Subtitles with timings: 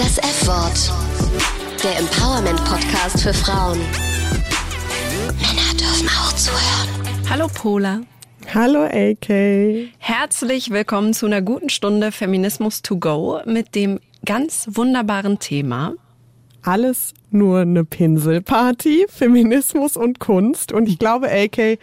[0.00, 0.90] Das F-Wort.
[1.84, 3.78] Der Empowerment-Podcast für Frauen.
[5.36, 7.28] Männer dürfen auch zuhören.
[7.28, 8.00] Hallo Pola.
[8.54, 9.90] Hallo AK.
[9.98, 15.92] Herzlich willkommen zu einer guten Stunde Feminismus to go mit dem ganz wunderbaren Thema
[16.62, 20.72] alles nur eine Pinselparty, Feminismus und Kunst.
[20.72, 21.78] Und ich glaube, AK,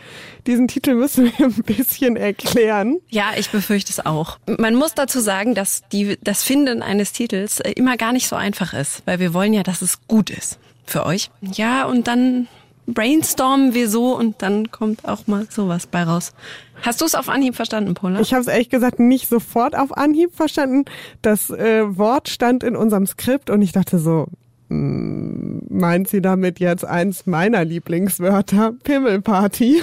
[0.45, 2.99] diesen Titel müssen wir ein bisschen erklären.
[3.09, 4.37] Ja, ich befürchte es auch.
[4.57, 8.35] Man muss dazu sagen, dass die, das Finden eines Titels äh, immer gar nicht so
[8.35, 11.29] einfach ist, weil wir wollen ja, dass es gut ist für euch.
[11.41, 12.47] Ja, und dann
[12.87, 16.33] brainstormen wir so und dann kommt auch mal sowas bei raus.
[16.81, 18.21] Hast du es auf Anhieb verstanden, Paula?
[18.21, 20.85] Ich habe es ehrlich gesagt nicht sofort auf Anhieb verstanden.
[21.21, 24.27] Das äh, Wort stand in unserem Skript und ich dachte so,
[24.69, 29.81] meint sie damit jetzt eins meiner Lieblingswörter, Pimmelparty,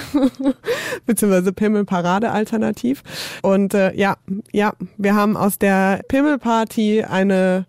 [1.05, 3.03] beziehungsweise Pimmelparade alternativ.
[3.41, 4.17] Und äh, ja,
[4.51, 7.65] ja, wir haben aus der Pimmelparty eine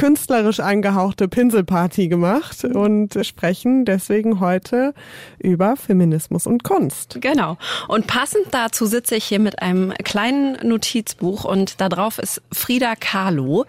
[0.00, 4.94] künstlerisch angehauchte Pinselparty gemacht und sprechen deswegen heute
[5.38, 7.18] über Feminismus und Kunst.
[7.20, 7.58] Genau.
[7.86, 12.94] Und passend dazu sitze ich hier mit einem kleinen Notizbuch und da drauf ist Frida
[12.98, 13.66] Kahlo.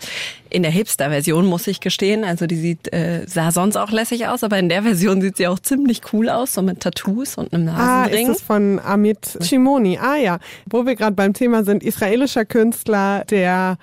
[0.49, 2.23] In der Hipster-Version muss ich gestehen.
[2.23, 5.49] Also die sieht, äh, sah sonst auch lässig aus, aber in der Version sieht sie
[5.49, 8.27] auch ziemlich cool aus, so mit Tattoos und einem Nasenring.
[8.27, 9.97] Ah, ist das von Amit Shimoni.
[9.97, 13.77] Ah ja, wo wir gerade beim Thema sind, israelischer Künstler, der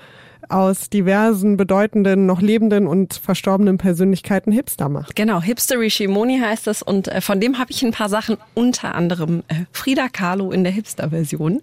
[0.49, 5.17] aus diversen bedeutenden, noch lebenden und verstorbenen Persönlichkeiten Hipster macht.
[5.17, 8.95] Genau, Hipstery Shimoni heißt es und äh, von dem habe ich ein paar Sachen, unter
[8.95, 11.61] anderem äh, Frida Kahlo in der Hipster-Version.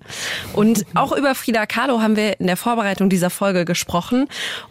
[0.53, 4.27] Und auch über Frida Kahlo haben wir in der Vorbereitung dieser Folge gesprochen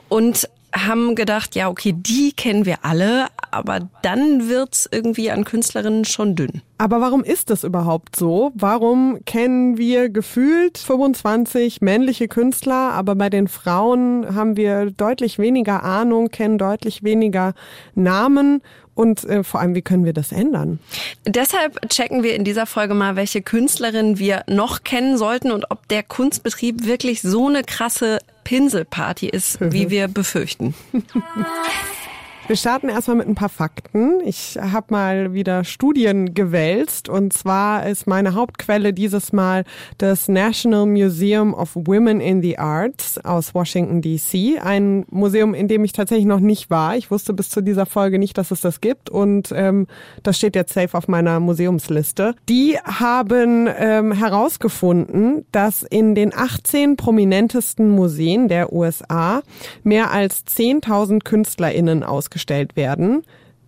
[0.08, 6.04] und haben gedacht, ja, okay, die kennen wir alle, aber dann wird's irgendwie an Künstlerinnen
[6.04, 6.62] schon dünn.
[6.76, 8.52] Aber warum ist das überhaupt so?
[8.54, 15.84] Warum kennen wir gefühlt 25 männliche Künstler, aber bei den Frauen haben wir deutlich weniger
[15.84, 17.54] Ahnung, kennen deutlich weniger
[17.94, 18.60] Namen
[18.94, 20.78] und äh, vor allem, wie können wir das ändern?
[21.26, 25.88] Deshalb checken wir in dieser Folge mal, welche Künstlerinnen wir noch kennen sollten und ob
[25.88, 30.74] der Kunstbetrieb wirklich so eine krasse Pinselparty ist, wie wir befürchten.
[32.46, 34.20] Wir starten erstmal mit ein paar Fakten.
[34.22, 39.64] Ich habe mal wieder Studien gewälzt und zwar ist meine Hauptquelle dieses Mal
[39.96, 44.62] das National Museum of Women in the Arts aus Washington DC.
[44.62, 46.98] Ein Museum, in dem ich tatsächlich noch nicht war.
[46.98, 49.86] Ich wusste bis zu dieser Folge nicht, dass es das gibt und ähm,
[50.22, 52.34] das steht jetzt safe auf meiner Museumsliste.
[52.50, 59.40] Die haben ähm, herausgefunden, dass in den 18 prominentesten Museen der USA
[59.82, 63.22] mehr als 10.000 KünstlerInnen ausgestellt ausgestellt werden.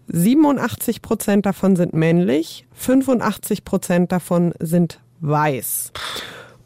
[0.08, 5.92] 87 Prozent davon sind männlich, 85 Prozent davon sind weiß.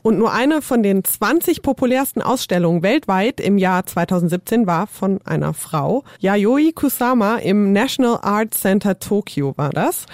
[0.02, 5.52] Und nur eine von den 20 populärsten Ausstellungen weltweit im Jahr 2017 war von einer
[5.52, 6.04] Frau.
[6.20, 10.06] Yayoi Kusama im National Art Center Tokyo war das.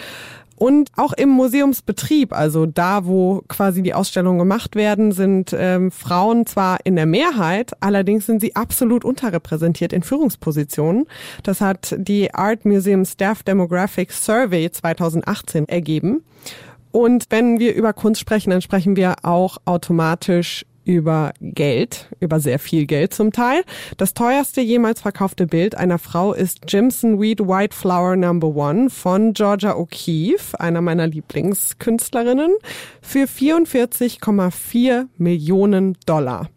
[0.57, 6.47] Und auch im Museumsbetrieb, also da, wo quasi die Ausstellungen gemacht werden, sind ähm, Frauen
[6.47, 11.07] zwar in der Mehrheit, allerdings sind sie absolut unterrepräsentiert in Führungspositionen.
[11.43, 16.23] Das hat die Art Museum Staff Demographics Survey 2018 ergeben.
[16.91, 22.59] Und wenn wir über Kunst sprechen, dann sprechen wir auch automatisch über Geld, über sehr
[22.59, 23.65] viel Geld zum Teil.
[23.97, 29.33] Das teuerste jemals verkaufte Bild einer Frau ist Jimson Weed White Flower Number One von
[29.33, 32.53] Georgia O'Keeffe, einer meiner Lieblingskünstlerinnen,
[33.03, 36.49] für 44,4 Millionen Dollar.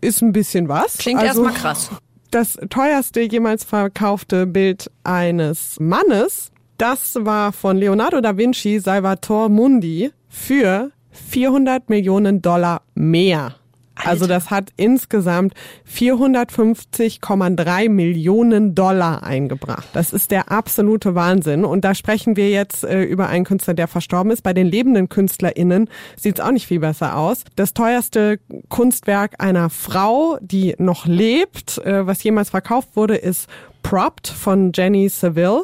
[0.00, 0.96] Ist ein bisschen was.
[0.96, 1.90] Klingt also, erstmal krass.
[2.30, 10.10] Das teuerste jemals verkaufte Bild eines Mannes, das war von Leonardo da Vinci Salvator Mundi
[10.28, 13.54] für 400 Millionen Dollar mehr.
[13.96, 15.54] Also das hat insgesamt
[15.90, 19.86] 450,3 Millionen Dollar eingebracht.
[19.92, 21.64] Das ist der absolute Wahnsinn.
[21.64, 24.42] Und da sprechen wir jetzt äh, über einen Künstler, der verstorben ist.
[24.42, 27.44] Bei den lebenden KünstlerInnen sieht es auch nicht viel besser aus.
[27.56, 33.48] Das teuerste Kunstwerk einer Frau, die noch lebt, äh, was jemals verkauft wurde, ist
[33.82, 35.62] Propped von Jenny Seville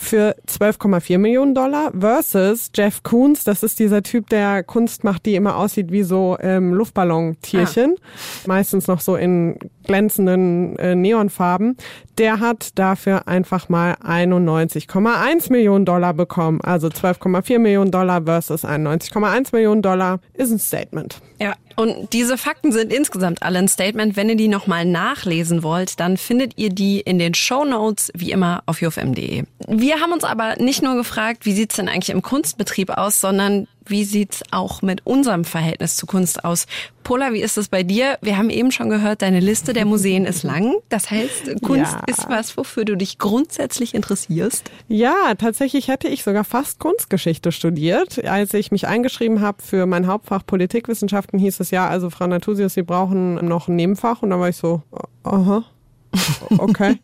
[0.00, 5.34] für 12,4 Millionen Dollar versus Jeff Koons, das ist dieser Typ, der Kunst macht, die
[5.34, 8.46] immer aussieht wie so ähm, Luftballontierchen, ah.
[8.46, 11.76] meistens noch so in glänzenden äh, Neonfarben.
[12.16, 16.60] Der hat dafür einfach mal 91,1 Millionen Dollar bekommen.
[16.62, 21.20] Also 12,4 Millionen Dollar versus 91,1 Millionen Dollar ist ein Statement.
[21.40, 24.14] Ja, und diese Fakten sind insgesamt alle ein Statement.
[24.14, 28.30] Wenn ihr die nochmal nachlesen wollt, dann findet ihr die in den Show Notes, wie
[28.30, 29.44] immer, auf jufm.de.
[29.66, 33.66] Wir haben uns aber nicht nur gefragt, wie sieht's denn eigentlich im Kunstbetrieb aus, sondern
[33.86, 36.66] wie sieht's auch mit unserem Verhältnis zu Kunst aus?
[37.02, 38.18] Pola, wie ist es bei dir?
[38.20, 40.74] Wir haben eben schon gehört, deine Liste der Museen ist lang.
[40.88, 42.02] Das heißt, Kunst ja.
[42.06, 44.70] ist was, wofür du dich grundsätzlich interessierst.
[44.88, 48.24] Ja, tatsächlich hätte ich sogar fast Kunstgeschichte studiert.
[48.24, 52.74] Als ich mich eingeschrieben habe für mein Hauptfach Politikwissenschaften, hieß es ja, also Frau Natusius,
[52.74, 54.22] Sie brauchen noch ein Nebenfach.
[54.22, 54.82] Und dann war ich so,
[55.24, 55.64] aha,
[56.58, 56.98] okay.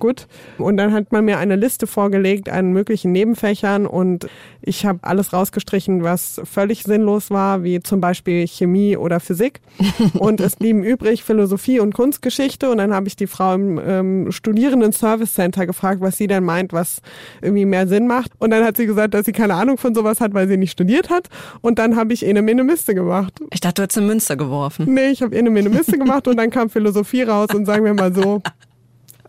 [0.00, 0.26] Gut.
[0.58, 4.26] Und dann hat man mir eine Liste vorgelegt an möglichen Nebenfächern und
[4.62, 9.60] ich habe alles rausgestrichen, was völlig sinnlos war, wie zum Beispiel Chemie oder Physik.
[10.18, 12.70] Und es blieben übrig Philosophie und Kunstgeschichte.
[12.70, 16.44] Und dann habe ich die Frau im ähm, Studierenden Service Center gefragt, was sie denn
[16.44, 17.00] meint, was
[17.40, 18.32] irgendwie mehr Sinn macht.
[18.38, 20.72] Und dann hat sie gesagt, dass sie keine Ahnung von sowas hat, weil sie nicht
[20.72, 21.28] studiert hat.
[21.62, 23.40] Und dann habe ich eine Minimiste gemacht.
[23.52, 24.92] Ich dachte, du hättest eine Münster geworfen.
[24.92, 28.14] Nee, ich habe eine Minimiste gemacht und dann kam Philosophie raus und sagen wir mal
[28.14, 28.42] so,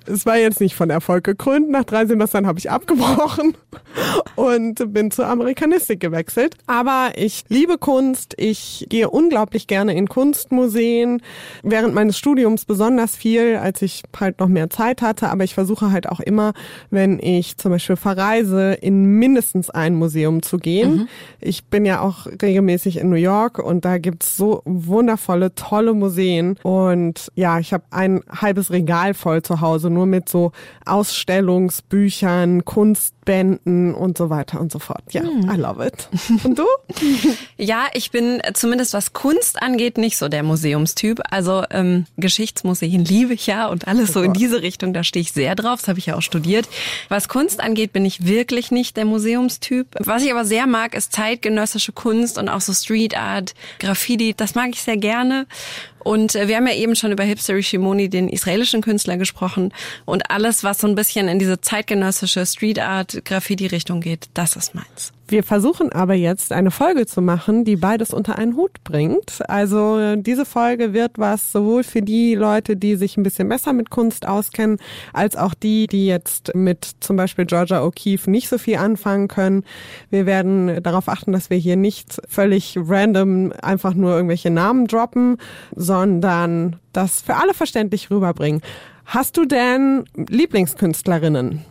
[0.08, 1.70] es war jetzt nicht von Erfolg gekrönt.
[1.70, 3.56] Nach drei Semestern habe ich abgebrochen
[4.36, 6.56] und bin zur Amerikanistik gewechselt.
[6.68, 8.34] Aber ich liebe Kunst.
[8.38, 11.22] Ich gehe unglaublich gerne in Kunstmuseen.
[11.62, 15.30] Während meines Studiums besonders viel, als ich halt noch mehr Zeit hatte.
[15.30, 16.54] Aber ich versuche halt auch immer,
[16.90, 20.92] wenn ich zum Beispiel verreise, in mindestens ein Museum zu gehen.
[20.92, 21.08] Mhm.
[21.40, 26.58] Ich bin ja auch regelmäßig in New York und da gibt's so wundervolle, tolle Museen.
[26.64, 30.52] Und ja, ich habe ein halbes Regal voll zu Hause nur mit so
[30.86, 35.04] Ausstellungsbüchern, Kunstbänden und so weiter und so fort.
[35.12, 35.50] Ja, hm.
[35.50, 36.10] I love it.
[36.44, 36.66] Und du?
[37.58, 41.22] ja, ich bin zumindest was Kunst angeht nicht so der Museumstyp.
[41.30, 45.32] Also ähm, Geschichtsmuseen liebe ich ja und alles so in diese Richtung, da stehe ich
[45.32, 45.80] sehr drauf.
[45.82, 46.68] Das habe ich ja auch studiert.
[47.10, 49.88] Was Kunst angeht, bin ich wirklich nicht der Museumstyp.
[50.00, 54.34] Was ich aber sehr mag, ist zeitgenössische Kunst und auch so Street Art, Graffiti.
[54.36, 55.48] Das mag ich sehr gerne.
[56.04, 59.74] Und äh, wir haben ja eben schon über Hipster Shimoni, den israelischen Künstler, gesprochen.
[60.06, 64.56] Und alles, was so ein bisschen in diese zeitgenössische Street Art Graffiti Richtung geht, das
[64.56, 65.14] ist meins.
[65.32, 69.40] Wir versuchen aber jetzt eine Folge zu machen, die beides unter einen Hut bringt.
[69.50, 73.90] Also diese Folge wird was sowohl für die Leute, die sich ein bisschen besser mit
[73.90, 74.78] Kunst auskennen,
[75.14, 79.64] als auch die, die jetzt mit zum Beispiel Georgia O'Keeffe nicht so viel anfangen können.
[80.10, 85.38] Wir werden darauf achten, dass wir hier nicht völlig random einfach nur irgendwelche Namen droppen,
[85.74, 88.62] sondern das für alle verständlich rüberbringen.
[89.06, 91.64] Hast du denn Lieblingskünstlerinnen?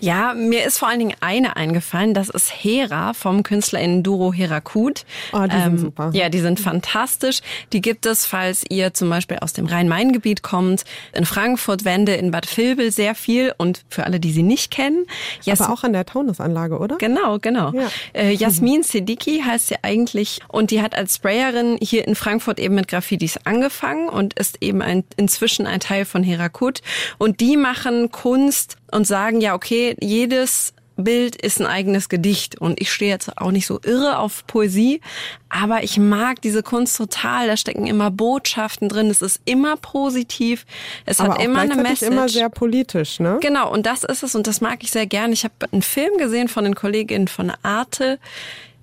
[0.00, 2.14] Ja, mir ist vor allen Dingen eine eingefallen.
[2.14, 5.04] Das ist Hera vom KünstlerInnen Duro Herakut.
[5.32, 6.10] Oh, die ähm, sind super.
[6.12, 7.40] Ja, die sind fantastisch.
[7.72, 12.30] Die gibt es, falls ihr zum Beispiel aus dem Rhein-Main-Gebiet kommt, in Frankfurt, Wende, in
[12.32, 15.06] Bad Vilbel sehr viel und für alle, die sie nicht kennen.
[15.42, 16.96] Jas Aber auch an der Taunusanlage, oder?
[16.96, 17.72] Genau, genau.
[17.72, 17.88] Ja.
[18.12, 22.74] Äh, Jasmin Siddiqui heißt sie eigentlich und die hat als Sprayerin hier in Frankfurt eben
[22.74, 26.80] mit Graffitis angefangen und ist eben ein, inzwischen ein Teil von Herakut.
[27.18, 32.80] Und die machen Kunst und sagen, ja, okay, jedes Bild ist ein eigenes Gedicht und
[32.80, 35.00] ich stehe jetzt auch nicht so irre auf Poesie,
[35.48, 37.46] aber ich mag diese Kunst total.
[37.46, 39.10] Da stecken immer Botschaften drin.
[39.10, 40.66] Es ist immer positiv.
[41.06, 42.10] Es aber hat immer eine Message.
[42.10, 43.38] immer sehr politisch, ne?
[43.40, 43.72] Genau.
[43.72, 45.32] Und das ist es und das mag ich sehr gern.
[45.32, 48.18] Ich habe einen Film gesehen von den Kolleginnen von Arte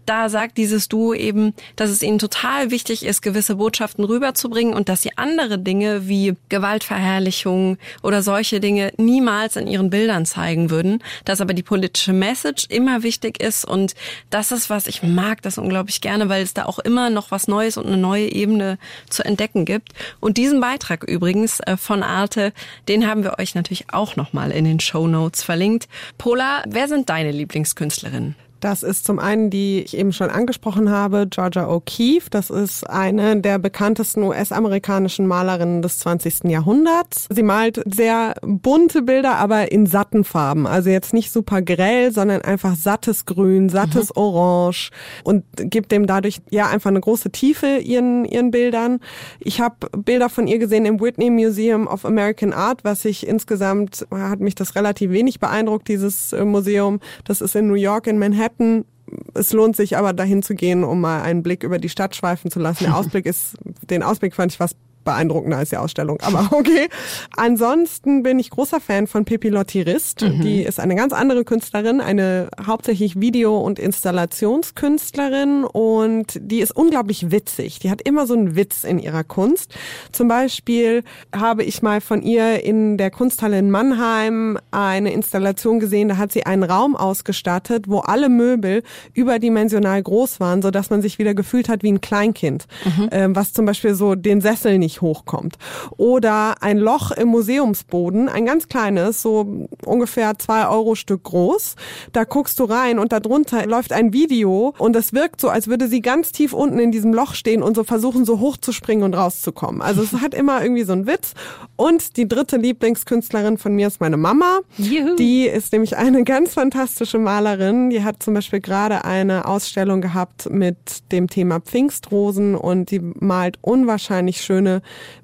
[0.09, 4.89] da sagt dieses Duo eben, dass es ihnen total wichtig ist, gewisse Botschaften rüberzubringen und
[4.89, 11.03] dass sie andere Dinge wie Gewaltverherrlichung oder solche Dinge niemals in ihren Bildern zeigen würden,
[11.25, 13.94] dass aber die politische Message immer wichtig ist und
[14.31, 17.47] das ist, was ich mag, das unglaublich gerne, weil es da auch immer noch was
[17.47, 18.79] Neues und eine neue Ebene
[19.12, 19.89] zu entdecken gibt.
[20.19, 22.51] Und diesen Beitrag übrigens äh, von Arte,
[22.88, 25.88] den haben wir euch natürlich auch nochmal in den Show Notes verlinkt.
[26.17, 28.49] Pola, wer sind deine Lieblingskünstlerinnen?
[28.60, 32.30] Das ist zum einen, die ich eben schon angesprochen habe, Georgia O'Keeffe.
[32.30, 36.46] Das ist eine der bekanntesten US-amerikanischen Malerinnen des 20.
[36.46, 37.28] Jahrhunderts.
[37.30, 40.68] Sie malt sehr bunte Bilder, aber in satten Farben.
[40.68, 44.22] Also jetzt nicht super grell, sondern einfach sattes Grün, sattes mhm.
[44.22, 44.92] Orange
[45.24, 49.00] und gibt dem dadurch ja einfach eine große Tiefe ihren, ihren Bildern.
[49.39, 54.06] Ich habe Bilder von ihr gesehen im Whitney Museum of American Art, was ich insgesamt,
[54.12, 57.00] hat mich das relativ wenig beeindruckt, dieses äh, Museum.
[57.24, 58.86] Das ist in New York, in Manhattan Manhattan.
[59.34, 62.51] Es lohnt sich aber dahin zu gehen, um mal einen Blick über die Stadt schweifen
[62.51, 62.84] zu lassen.
[62.84, 63.56] Der Ausblick ist,
[63.89, 66.88] den Ausblick fand ich fast beeindruckender als die Ausstellung, aber okay.
[67.36, 70.22] Ansonsten bin ich großer Fan von Pippi Lottirist.
[70.22, 70.41] Mhm.
[70.41, 77.32] Die ist eine ganz andere Künstlerin, eine hauptsächlich Video- und Installationskünstlerin und die ist unglaublich
[77.32, 77.79] witzig.
[77.79, 79.74] Die hat immer so einen Witz in ihrer Kunst.
[80.12, 81.03] Zum Beispiel
[81.36, 86.32] habe ich mal von ihr in der Kunsthalle in Mannheim eine Installation gesehen, da hat
[86.32, 91.34] sie einen Raum ausgestattet, wo alle Möbel überdimensional groß waren, so dass man sich wieder
[91.34, 93.36] gefühlt hat wie ein Kleinkind, mhm.
[93.36, 95.58] was zum Beispiel so den Sessel nicht nicht hochkommt.
[95.98, 101.75] Oder ein Loch im Museumsboden, ein ganz kleines, so ungefähr zwei Euro Stück groß.
[102.12, 105.88] Da guckst du rein und darunter läuft ein Video und es wirkt so, als würde
[105.88, 109.82] sie ganz tief unten in diesem Loch stehen und so versuchen, so hochzuspringen und rauszukommen.
[109.82, 111.34] Also es hat immer irgendwie so einen Witz.
[111.75, 114.60] Und die dritte Lieblingskünstlerin von mir ist meine Mama.
[114.77, 115.15] Juhu.
[115.15, 117.89] Die ist nämlich eine ganz fantastische Malerin.
[117.89, 120.77] Die hat zum Beispiel gerade eine Ausstellung gehabt mit
[121.12, 124.78] dem Thema Pfingstrosen und die malt unwahrscheinlich schöne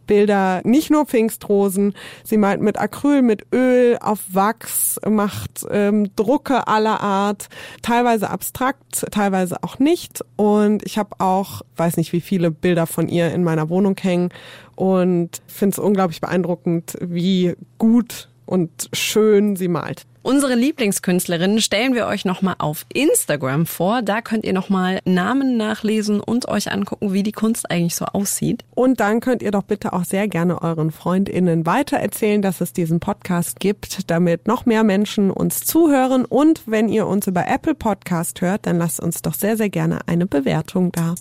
[0.07, 1.93] Bilder, nicht nur Pfingstrosen.
[2.23, 7.49] Sie malt mit Acryl, mit Öl, auf Wachs, macht ähm, Drucke aller Art,
[7.81, 10.21] teilweise abstrakt, teilweise auch nicht.
[10.35, 14.29] Und ich habe auch, weiß nicht, wie viele Bilder von ihr in meiner Wohnung hängen
[14.75, 20.05] und finde es unglaublich beeindruckend, wie gut und schön sie malt.
[20.25, 24.01] Unsere Lieblingskünstlerinnen stellen wir euch nochmal auf Instagram vor.
[24.01, 28.65] Da könnt ihr nochmal Namen nachlesen und euch angucken, wie die Kunst eigentlich so aussieht.
[28.73, 32.99] Und dann könnt ihr doch bitte auch sehr gerne euren FreundInnen weitererzählen, dass es diesen
[32.99, 36.25] Podcast gibt, damit noch mehr Menschen uns zuhören.
[36.25, 40.07] Und wenn ihr uns über Apple Podcast hört, dann lasst uns doch sehr, sehr gerne
[40.07, 41.13] eine Bewertung da.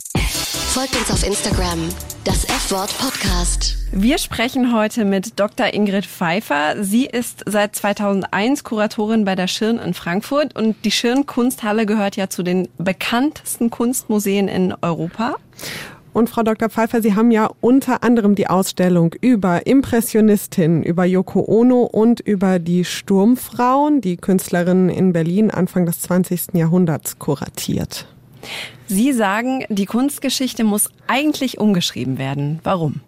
[0.75, 1.89] Folgt uns auf Instagram,
[2.25, 3.77] das F-Wort Podcast.
[3.93, 5.73] Wir sprechen heute mit Dr.
[5.73, 6.83] Ingrid Pfeiffer.
[6.83, 12.17] Sie ist seit 2001 Kuratorin bei der Schirn in Frankfurt und die Schirn Kunsthalle gehört
[12.17, 15.37] ja zu den bekanntesten Kunstmuseen in Europa.
[16.13, 16.69] Und Frau Dr.
[16.69, 22.59] Pfeiffer, Sie haben ja unter anderem die Ausstellung über Impressionistinnen, über Yoko Ono und über
[22.59, 26.55] die Sturmfrauen, die Künstlerinnen in Berlin Anfang des 20.
[26.55, 28.09] Jahrhunderts kuratiert.
[28.87, 32.61] Sie sagen, die Kunstgeschichte muss eigentlich umgeschrieben werden.
[32.63, 33.01] Warum?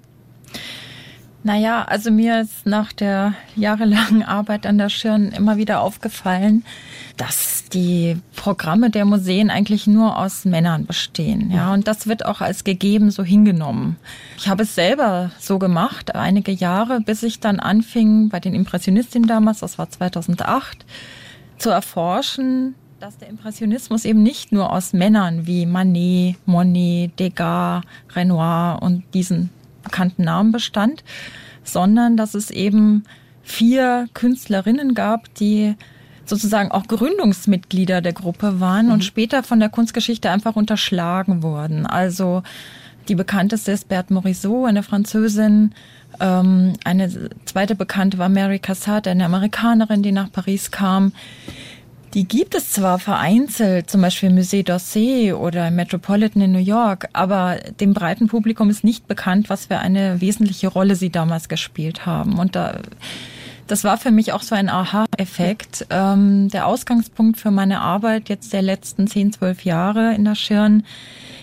[1.46, 6.64] Naja, also mir ist nach der jahrelangen Arbeit an der Schirn immer wieder aufgefallen,
[7.16, 11.52] dass die Programme der Museen eigentlich nur aus Männern bestehen.
[11.52, 13.94] Ja, und das wird auch als gegeben so hingenommen.
[14.38, 19.28] Ich habe es selber so gemacht, einige Jahre, bis ich dann anfing, bei den Impressionistinnen
[19.28, 20.84] damals, das war 2008,
[21.58, 22.74] zu erforschen,
[23.06, 27.84] dass der Impressionismus eben nicht nur aus Männern wie Manet, Monet, Degas,
[28.16, 29.50] Renoir und diesen
[29.84, 31.04] bekannten Namen bestand,
[31.62, 33.04] sondern dass es eben
[33.44, 35.76] vier Künstlerinnen gab, die
[36.24, 38.92] sozusagen auch Gründungsmitglieder der Gruppe waren mhm.
[38.94, 41.86] und später von der Kunstgeschichte einfach unterschlagen wurden.
[41.86, 42.42] Also
[43.06, 45.74] die bekannteste ist Berthe Morisot, eine Französin.
[46.18, 51.12] Ähm, eine zweite Bekannte war Mary Cassatt, eine Amerikanerin, die nach Paris kam.
[52.14, 57.08] Die gibt es zwar vereinzelt, zum Beispiel Musée d'Orsay oder im Metropolitan in New York,
[57.12, 62.06] aber dem breiten Publikum ist nicht bekannt, was für eine wesentliche Rolle sie damals gespielt
[62.06, 62.38] haben.
[62.38, 62.80] Und da,
[63.66, 65.86] das war für mich auch so ein Aha-Effekt.
[65.90, 70.84] Ähm, der Ausgangspunkt für meine Arbeit jetzt der letzten 10, 12 Jahre in der Schirn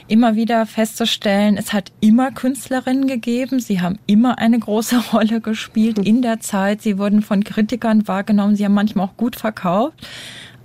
[0.08, 6.00] immer wieder festzustellen, es hat immer Künstlerinnen gegeben, sie haben immer eine große Rolle gespielt
[6.00, 10.08] in der Zeit, sie wurden von Kritikern wahrgenommen, sie haben manchmal auch gut verkauft.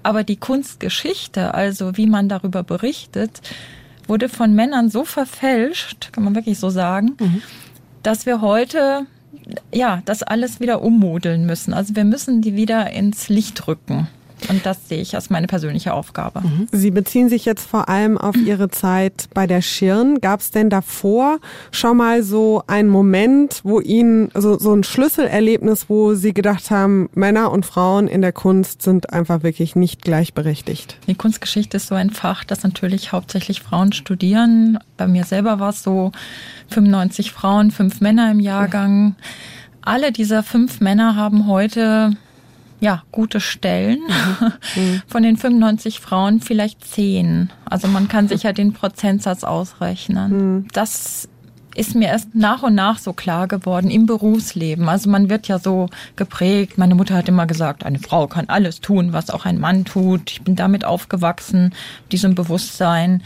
[0.08, 3.42] Aber die Kunstgeschichte, also wie man darüber berichtet,
[4.06, 7.42] wurde von Männern so verfälscht, kann man wirklich so sagen, mhm.
[8.02, 9.04] dass wir heute
[9.70, 11.74] ja das alles wieder ummodeln müssen.
[11.74, 14.08] Also wir müssen die wieder ins Licht rücken.
[14.48, 16.40] Und das sehe ich als meine persönliche Aufgabe.
[16.40, 16.68] Mhm.
[16.72, 20.20] Sie beziehen sich jetzt vor allem auf Ihre Zeit bei der Schirn.
[20.20, 21.38] Gab es denn davor
[21.70, 27.08] schon mal so einen Moment, wo Ihnen so, so ein Schlüsselerlebnis, wo Sie gedacht haben,
[27.14, 30.98] Männer und Frauen in der Kunst sind einfach wirklich nicht gleichberechtigt?
[31.06, 34.78] Die Kunstgeschichte ist so ein Fach, das natürlich hauptsächlich Frauen studieren.
[34.96, 36.12] Bei mir selber war es so
[36.68, 39.16] 95 Frauen, fünf Männer im Jahrgang.
[39.82, 42.12] Alle dieser fünf Männer haben heute
[42.80, 44.00] ja, gute Stellen.
[44.74, 45.02] Mhm.
[45.06, 47.50] Von den 95 Frauen vielleicht 10.
[47.64, 50.30] Also man kann sich ja den Prozentsatz ausrechnen.
[50.56, 50.68] Mhm.
[50.72, 51.27] Das
[51.78, 54.88] ist mir erst nach und nach so klar geworden im Berufsleben.
[54.88, 56.76] Also man wird ja so geprägt.
[56.76, 60.30] Meine Mutter hat immer gesagt, eine Frau kann alles tun, was auch ein Mann tut.
[60.30, 61.72] Ich bin damit aufgewachsen,
[62.10, 63.22] diesem Bewusstsein.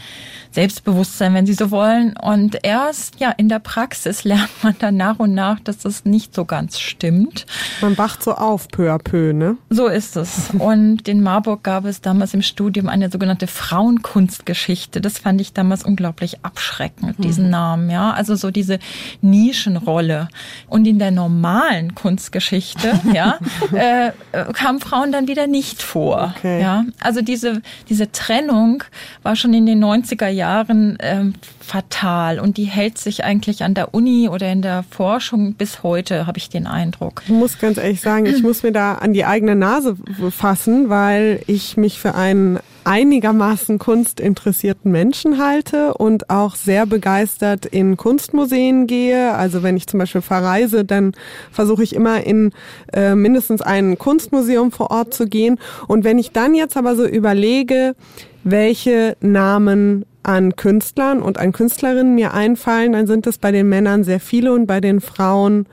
[0.51, 2.15] Selbstbewusstsein, wenn Sie so wollen.
[2.15, 6.35] Und erst ja in der Praxis lernt man dann nach und nach, dass das nicht
[6.35, 7.47] so ganz stimmt.
[7.81, 9.57] Man wacht so auf, peu à peu, ne?
[9.71, 10.51] So ist es.
[10.59, 15.01] Und in Marburg gab es damals im Studium eine sogenannte Frauenkunstgeschichte.
[15.01, 17.51] Das fand ich damals unglaublich abschreckend, diesen mhm.
[17.51, 18.11] Namen, ja.
[18.11, 18.77] Also so diese
[19.21, 20.27] Nischenrolle.
[20.67, 23.39] Und in der normalen Kunstgeschichte, ja,
[23.71, 24.11] äh,
[24.53, 26.35] kamen Frauen dann wieder nicht vor.
[26.37, 26.61] Okay.
[26.61, 28.83] Ja, also diese, diese Trennung
[29.23, 31.33] war schon in den 90er Jahren ähm,
[31.63, 36.27] fatal und die hält sich eigentlich an der Uni oder in der Forschung bis heute,
[36.27, 37.23] habe ich den Eindruck.
[37.25, 39.95] Ich muss ganz ehrlich sagen, ich muss mir da an die eigene Nase
[40.29, 47.97] fassen, weil ich mich für einen einigermaßen kunstinteressierten Menschen halte und auch sehr begeistert in
[47.97, 49.33] Kunstmuseen gehe.
[49.33, 51.13] Also wenn ich zum Beispiel verreise, dann
[51.51, 52.51] versuche ich immer in
[52.91, 55.59] äh, mindestens ein Kunstmuseum vor Ort zu gehen.
[55.87, 57.95] Und wenn ich dann jetzt aber so überlege,
[58.43, 64.03] welche Namen an Künstlern und an Künstlerinnen mir einfallen, dann sind es bei den Männern
[64.03, 65.65] sehr viele und bei den Frauen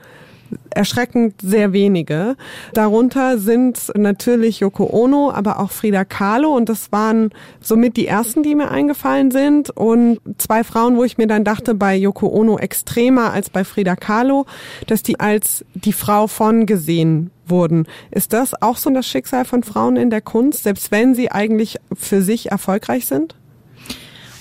[0.69, 2.35] erschreckend sehr wenige.
[2.73, 8.43] Darunter sind natürlich Yoko Ono, aber auch Frida Kahlo und das waren somit die ersten,
[8.43, 12.57] die mir eingefallen sind und zwei Frauen, wo ich mir dann dachte, bei Yoko Ono
[12.57, 14.45] extremer als bei Frida Kahlo,
[14.87, 17.85] dass die als die Frau von gesehen wurden.
[18.09, 21.77] Ist das auch so das Schicksal von Frauen in der Kunst, selbst wenn sie eigentlich
[21.93, 23.35] für sich erfolgreich sind?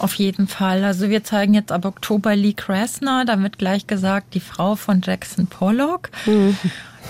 [0.01, 0.85] Auf jeden Fall.
[0.85, 3.25] Also wir zeigen jetzt ab Oktober Lee Krasner.
[3.25, 6.11] Da wird gleich gesagt, die Frau von Jackson Pollock.
[6.27, 6.57] Mhm.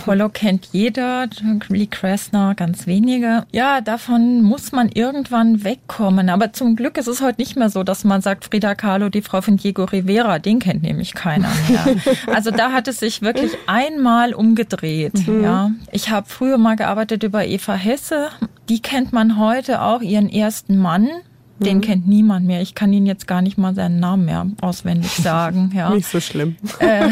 [0.05, 1.29] Pollock kennt jeder,
[1.69, 3.45] Lee Krasner ganz wenige.
[3.53, 6.31] Ja, davon muss man irgendwann wegkommen.
[6.31, 9.23] Aber zum Glück ist es heute nicht mehr so, dass man sagt, Frida Kahlo, die
[9.23, 11.97] Frau von Diego Rivera, den kennt nämlich keiner mehr.
[12.27, 15.27] Also da hat es sich wirklich einmal umgedreht.
[15.27, 15.43] Mhm.
[15.43, 18.29] Ja, ich habe früher mal gearbeitet über Eva Hesse.
[18.69, 21.09] Die kennt man heute auch, ihren ersten Mann.
[21.61, 21.81] Den mhm.
[21.83, 22.63] kennt niemand mehr.
[22.63, 25.73] Ich kann Ihnen jetzt gar nicht mal seinen Namen mehr auswendig sagen.
[25.75, 25.91] Ja.
[25.91, 26.57] nicht so schlimm.
[26.79, 27.09] Äh,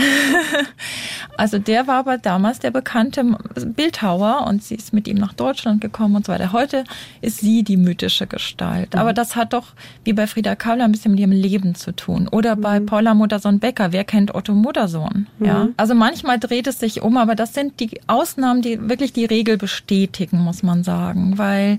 [1.36, 3.24] also der war aber damals der bekannte
[3.66, 6.52] Bildhauer und sie ist mit ihm nach Deutschland gekommen und so weiter.
[6.52, 6.84] Heute
[7.20, 8.94] ist sie die mythische Gestalt.
[8.94, 9.00] Mhm.
[9.00, 9.68] Aber das hat doch,
[10.04, 12.26] wie bei Frieda Kahlo, ein bisschen mit ihrem Leben zu tun.
[12.28, 12.86] Oder bei mhm.
[12.86, 13.92] Paula Modersohn-Becker.
[13.92, 15.26] Wer kennt Otto Modersohn?
[15.40, 15.64] Ja.
[15.64, 15.74] Mhm.
[15.76, 19.58] Also manchmal dreht es sich um, aber das sind die Ausnahmen, die wirklich die Regel
[19.58, 21.36] bestätigen, muss man sagen.
[21.36, 21.78] Weil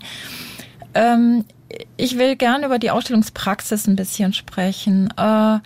[0.94, 1.46] ähm,
[1.98, 5.14] ich will gerne über die Ausstellungspraxis ein bisschen sprechen.
[5.18, 5.60] Äh,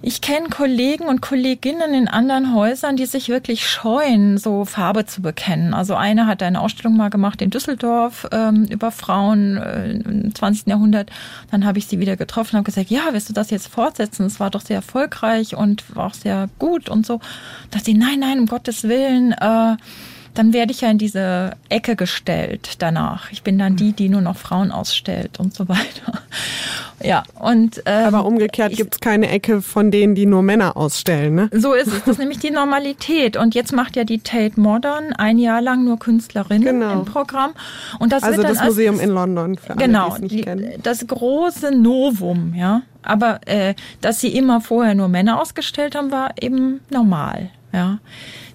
[0.00, 5.22] ich kenne Kollegen und Kolleginnen in anderen Häusern, die sich wirklich scheuen, so Farbe zu
[5.22, 5.74] bekennen.
[5.74, 10.68] Also eine hat eine Ausstellung mal gemacht in Düsseldorf ähm, über Frauen äh, im 20.
[10.68, 11.10] Jahrhundert.
[11.50, 14.26] Dann habe ich sie wieder getroffen und habe gesagt, ja, willst du das jetzt fortsetzen?
[14.26, 17.18] Es war doch sehr erfolgreich und war auch sehr gut und so.
[17.72, 19.32] Da sie, nein, nein, um Gottes Willen.
[19.32, 19.76] Äh,
[20.34, 23.30] dann werde ich ja in diese Ecke gestellt danach.
[23.32, 26.22] Ich bin dann die, die nur noch Frauen ausstellt und so weiter.
[27.02, 31.34] Ja, und ähm, aber umgekehrt gibt es keine Ecke von denen, die nur Männer ausstellen,
[31.34, 31.50] ne?
[31.52, 32.00] So ist es.
[32.00, 33.36] Das ist nämlich die Normalität.
[33.36, 36.92] Und jetzt macht ja die Tate Modern ein Jahr lang nur Künstlerinnen genau.
[36.92, 37.52] im Programm.
[37.98, 39.58] Und das also wird dann das Museum als, in London.
[39.58, 40.72] Für alle, genau, es nicht kennen.
[40.82, 42.82] das große Novum, ja.
[43.02, 48.00] Aber äh, dass sie immer vorher nur Männer ausgestellt haben, war eben normal, ja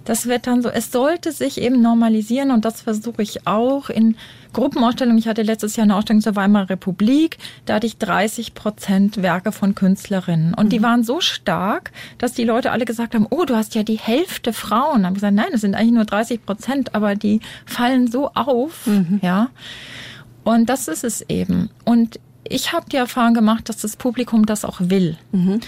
[0.05, 4.15] das wird dann so, es sollte sich eben normalisieren und das versuche ich auch in
[4.51, 5.17] Gruppenausstellungen.
[5.17, 9.51] Ich hatte letztes Jahr eine Ausstellung zur Weimarer Republik, da hatte ich 30 Prozent Werke
[9.51, 10.69] von Künstlerinnen und mhm.
[10.69, 13.97] die waren so stark, dass die Leute alle gesagt haben, oh, du hast ja die
[13.97, 15.01] Hälfte Frauen.
[15.01, 18.31] Da habe ich gesagt, nein, es sind eigentlich nur 30 Prozent, aber die fallen so
[18.33, 19.19] auf, mhm.
[19.21, 19.49] ja.
[20.43, 21.69] Und das ist es eben.
[21.85, 25.17] Und ich habe die Erfahrung gemacht, dass das Publikum das auch will.
[25.31, 25.61] Mhm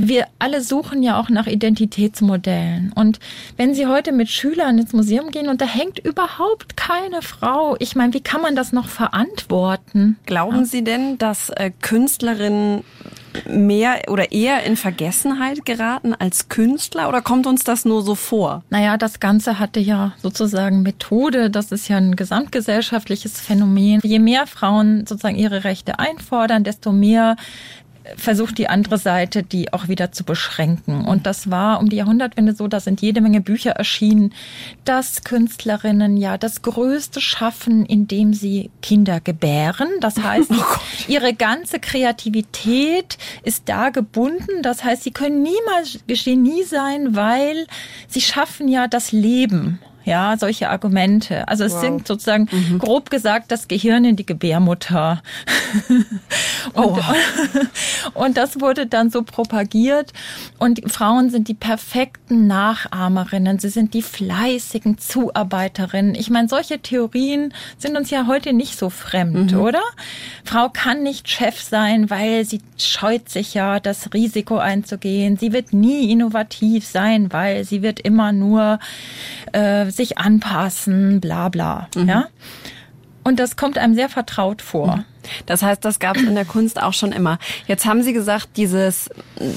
[0.00, 2.92] wir alle suchen ja auch nach Identitätsmodellen.
[2.94, 3.18] Und
[3.56, 7.96] wenn Sie heute mit Schülern ins Museum gehen und da hängt überhaupt keine Frau, ich
[7.96, 10.16] meine, wie kann man das noch verantworten?
[10.26, 10.64] Glauben.
[10.64, 12.84] Sie denn, dass äh, Künstlerinnen
[13.46, 18.62] mehr oder eher in Vergessenheit geraten als Künstler oder kommt uns das nur so vor?
[18.70, 21.50] Naja, das Ganze hatte ja sozusagen Methode.
[21.50, 24.00] Das ist ja ein gesamtgesellschaftliches Phänomen.
[24.02, 27.36] Je mehr Frauen sozusagen ihre Rechte einfordern, desto mehr
[28.16, 31.04] versucht die andere Seite, die auch wieder zu beschränken.
[31.04, 34.32] Und das war um die Jahrhundertwende so, da sind jede Menge Bücher erschienen,
[34.84, 39.88] dass Künstlerinnen ja das Größte schaffen, indem sie Kinder gebären.
[40.00, 40.64] Das heißt, oh
[41.08, 44.62] ihre ganze Kreativität ist da gebunden.
[44.62, 47.66] Das heißt, sie können niemals Genie sein, weil
[48.08, 51.46] sie schaffen ja das Leben ja, solche Argumente.
[51.48, 51.80] Also es wow.
[51.80, 52.78] sind sozusagen mhm.
[52.78, 55.22] grob gesagt das Gehirn in die Gebärmutter.
[56.72, 56.98] und, oh.
[58.14, 60.12] und das wurde dann so propagiert.
[60.58, 63.58] Und Frauen sind die perfekten Nachahmerinnen.
[63.58, 66.14] Sie sind die fleißigen Zuarbeiterinnen.
[66.14, 69.60] Ich meine, solche Theorien sind uns ja heute nicht so fremd, mhm.
[69.60, 69.82] oder?
[70.44, 75.36] Frau kann nicht Chef sein, weil sie scheut sich ja, das Risiko einzugehen.
[75.36, 78.78] Sie wird nie innovativ sein, weil sie wird immer nur
[79.52, 81.88] äh, sich anpassen, bla bla.
[81.94, 82.08] Mhm.
[82.08, 82.28] Ja?
[83.28, 84.96] Und das kommt einem sehr vertraut vor.
[84.96, 85.04] Mhm.
[85.44, 87.38] Das heißt, das gab es in der Kunst auch schon immer.
[87.66, 89.10] Jetzt haben Sie gesagt, dieses,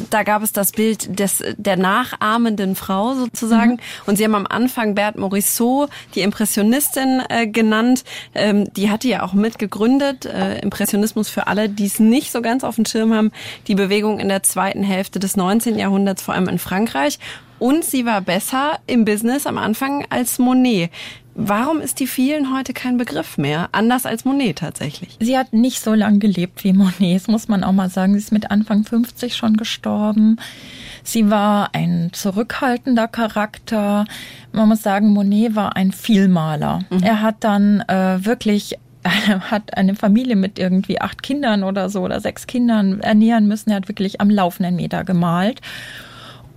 [0.10, 3.73] da gab es das Bild des, der nachahmenden Frau sozusagen.
[3.75, 3.80] Mhm.
[4.08, 8.04] Und Sie haben am Anfang Bert Morisot, die Impressionistin, äh, genannt.
[8.36, 10.25] Ähm, die hatte ja auch mitgegründet.
[10.25, 13.32] Äh, Impressionismus für alle, die es nicht so ganz auf dem Schirm haben.
[13.67, 15.77] Die Bewegung in der zweiten Hälfte des 19.
[15.77, 17.19] Jahrhunderts, vor allem in Frankreich.
[17.62, 20.89] Und sie war besser im Business am Anfang als Monet.
[21.36, 23.69] Warum ist die vielen heute kein Begriff mehr?
[23.71, 25.15] Anders als Monet tatsächlich.
[25.19, 28.13] Sie hat nicht so lange gelebt wie Monet, das muss man auch mal sagen.
[28.13, 30.38] Sie ist mit Anfang 50 schon gestorben.
[31.04, 34.06] Sie war ein zurückhaltender Charakter.
[34.52, 36.80] Man muss sagen, Monet war ein Vielmaler.
[36.89, 37.04] Mhm.
[37.04, 42.21] Er hat dann äh, wirklich hat eine Familie mit irgendwie acht Kindern oder so oder
[42.21, 43.69] sechs Kindern ernähren müssen.
[43.69, 45.62] Er hat wirklich am laufenden Meter gemalt.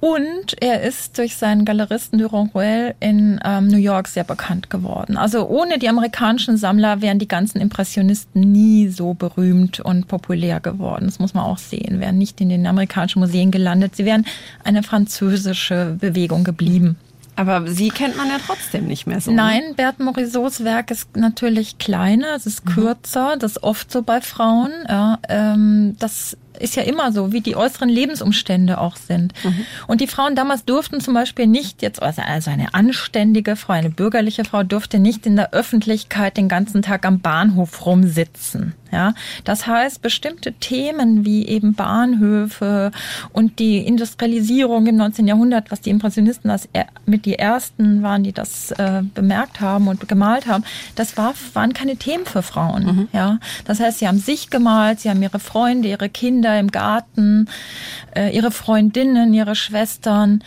[0.04, 5.16] Und er ist durch seinen Galeristen Duranguel in ähm, New York sehr bekannt geworden.
[5.16, 11.06] Also ohne die amerikanischen Sammler wären die ganzen Impressionisten nie so berühmt und populär geworden.
[11.06, 12.00] Das muss man auch sehen.
[12.00, 13.96] Wären nicht in den amerikanischen Museen gelandet.
[13.96, 14.26] Sie wären
[14.62, 16.98] eine französische Bewegung geblieben.
[17.36, 19.30] Aber sie kennt man ja trotzdem nicht mehr so.
[19.30, 19.38] Ne?
[19.38, 22.70] Nein, Bert Morisot's Werk ist natürlich kleiner, es ist mhm.
[22.72, 24.70] kürzer, das ist oft so bei Frauen.
[24.86, 29.32] Ja, ähm, das ist ja immer so, wie die äußeren Lebensumstände auch sind.
[29.44, 29.66] Mhm.
[29.86, 34.44] Und die Frauen damals durften zum Beispiel nicht jetzt, also eine anständige Frau, eine bürgerliche
[34.44, 38.74] Frau durfte nicht in der Öffentlichkeit den ganzen Tag am Bahnhof rumsitzen.
[38.94, 39.12] Ja,
[39.42, 42.92] das heißt, bestimmte Themen wie eben Bahnhöfe
[43.32, 45.26] und die Industrialisierung im 19.
[45.26, 46.68] Jahrhundert, was die Impressionisten als
[47.04, 50.62] mit die ersten waren, die das äh, bemerkt haben und gemalt haben,
[50.94, 52.84] das war, waren keine Themen für Frauen.
[52.84, 53.08] Mhm.
[53.12, 57.48] Ja, das heißt, sie haben sich gemalt, sie haben ihre Freunde, ihre Kinder im Garten,
[58.14, 60.42] äh, ihre Freundinnen, ihre Schwestern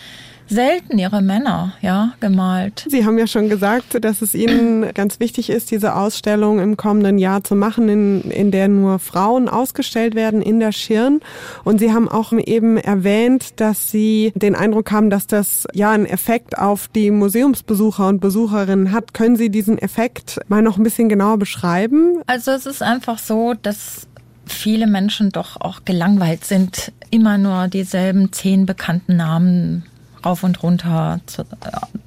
[0.49, 2.86] selten ihre Männer ja gemalt.
[2.88, 7.17] Sie haben ja schon gesagt, dass es Ihnen ganz wichtig ist, diese Ausstellung im kommenden
[7.17, 11.19] Jahr zu machen, in, in der nur Frauen ausgestellt werden in der Schirn.
[11.63, 16.05] Und Sie haben auch eben erwähnt, dass Sie den Eindruck haben, dass das ja einen
[16.05, 19.13] Effekt auf die Museumsbesucher und Besucherinnen hat.
[19.13, 22.21] Können Sie diesen Effekt mal noch ein bisschen genauer beschreiben?
[22.27, 24.07] Also es ist einfach so, dass
[24.47, 29.86] viele Menschen doch auch gelangweilt sind, immer nur dieselben zehn bekannten Namen
[30.25, 31.45] rauf und runter zu, äh,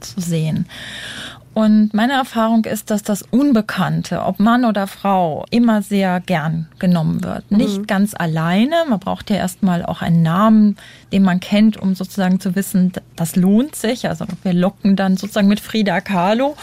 [0.01, 0.67] zu sehen.
[1.53, 7.25] Und meine Erfahrung ist, dass das Unbekannte, ob Mann oder Frau, immer sehr gern genommen
[7.25, 7.51] wird.
[7.51, 7.57] Mhm.
[7.57, 8.77] Nicht ganz alleine.
[8.89, 10.77] Man braucht ja erstmal auch einen Namen,
[11.13, 14.09] den man kennt, um sozusagen zu wissen, das lohnt sich.
[14.09, 16.57] Also wir locken dann sozusagen mit Frida Kahlo.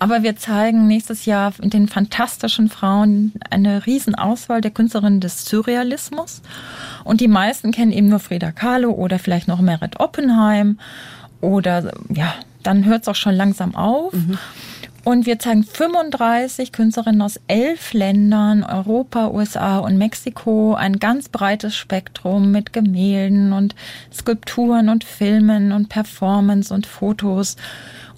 [0.00, 6.42] Aber wir zeigen nächstes Jahr in den fantastischen Frauen eine Riesenauswahl der Künstlerinnen des Surrealismus.
[7.04, 10.80] Und die meisten kennen eben nur Frida Kahlo oder vielleicht noch Merit Oppenheim
[11.40, 12.34] oder ja,
[12.66, 14.12] dann hört es auch schon langsam auf.
[14.12, 14.38] Mhm.
[15.04, 21.76] Und wir zeigen 35 Künstlerinnen aus elf Ländern, Europa, USA und Mexiko, ein ganz breites
[21.76, 23.76] Spektrum mit Gemälden und
[24.12, 27.54] Skulpturen und Filmen und Performance und Fotos.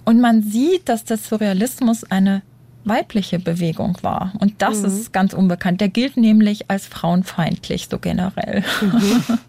[0.03, 2.41] Und man sieht, dass der Surrealismus eine
[2.85, 4.33] weibliche Bewegung war.
[4.39, 4.85] Und das mhm.
[4.85, 5.81] ist ganz unbekannt.
[5.81, 8.63] Der gilt nämlich als frauenfeindlich, so generell.
[8.81, 9.23] Mhm.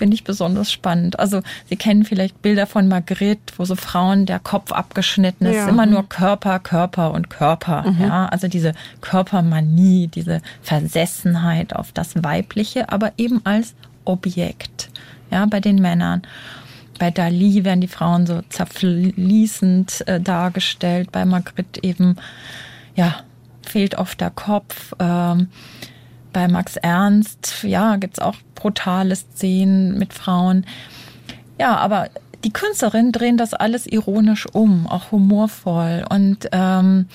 [0.00, 1.18] Finde ich besonders spannend.
[1.18, 5.56] Also Sie kennen vielleicht Bilder von Magritte, wo so Frauen der Kopf abgeschnitten ist.
[5.56, 5.68] Ja.
[5.68, 7.82] Immer nur Körper, Körper und Körper.
[7.86, 8.00] Mhm.
[8.00, 13.74] Ja, also diese Körpermanie, diese Versessenheit auf das Weibliche, aber eben als
[14.06, 14.88] Objekt.
[15.30, 16.22] Ja, bei den Männern.
[16.98, 22.16] Bei Dali werden die Frauen so zerfließend äh, dargestellt, bei Magritte eben,
[22.96, 23.16] ja,
[23.60, 24.94] fehlt oft der Kopf.
[24.98, 25.48] Ähm,
[26.32, 30.66] bei Max Ernst, ja, gibt's auch brutale Szenen mit Frauen.
[31.58, 32.08] Ja, aber
[32.44, 37.06] die Künstlerinnen drehen das alles ironisch um, auch humorvoll und ähm,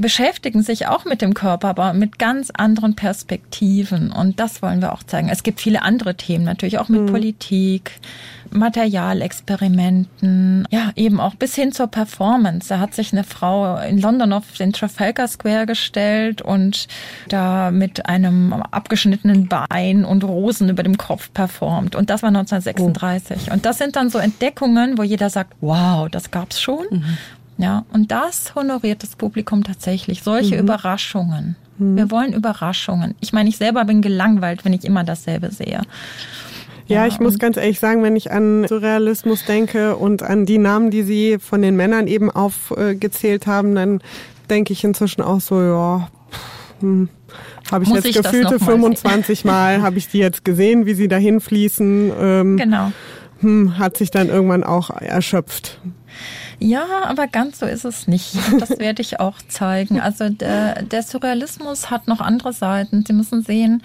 [0.00, 4.10] beschäftigen sich auch mit dem Körper, aber mit ganz anderen Perspektiven.
[4.10, 5.28] Und das wollen wir auch zeigen.
[5.28, 7.06] Es gibt viele andere Themen, natürlich auch mit mhm.
[7.06, 7.92] Politik,
[8.50, 12.68] Materialexperimenten, ja, eben auch bis hin zur Performance.
[12.68, 16.88] Da hat sich eine Frau in London auf den Trafalgar Square gestellt und
[17.28, 21.96] da mit einem abgeschnittenen Bein und Rosen über dem Kopf performt.
[21.96, 23.48] Und das war 1936.
[23.48, 23.54] Oh.
[23.54, 26.84] Und das sind dann so Entdeckungen, wo jeder sagt, wow, das gab's schon.
[26.90, 27.18] Mhm.
[27.58, 30.22] Ja, und das honoriert das Publikum tatsächlich.
[30.22, 30.62] Solche mhm.
[30.62, 31.56] Überraschungen.
[31.78, 31.96] Mhm.
[31.96, 33.14] Wir wollen Überraschungen.
[33.20, 35.82] Ich meine, ich selber bin gelangweilt, wenn ich immer dasselbe sehe.
[36.86, 40.90] Ja, ich muss ganz ehrlich sagen, wenn ich an Surrealismus denke und an die Namen,
[40.90, 44.00] die Sie von den Männern eben aufgezählt haben, dann
[44.50, 46.08] denke ich inzwischen auch so, ja,
[46.80, 47.08] hm,
[47.70, 51.08] habe ich muss jetzt ich gefühlte 25 Mal, habe ich die jetzt gesehen, wie sie
[51.08, 52.12] dahin fließen.
[52.20, 52.92] Ähm, genau.
[53.40, 55.80] Hm, hat sich dann irgendwann auch erschöpft.
[56.62, 58.34] Ja, aber ganz so ist es nicht.
[58.58, 60.00] Das werde ich auch zeigen.
[60.00, 63.04] Also der, der Surrealismus hat noch andere Seiten.
[63.04, 63.82] Sie müssen sehen,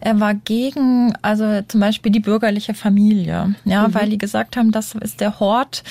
[0.00, 3.94] er war gegen, also zum Beispiel die bürgerliche Familie, ja, mhm.
[3.94, 5.84] weil die gesagt haben, das ist der Hort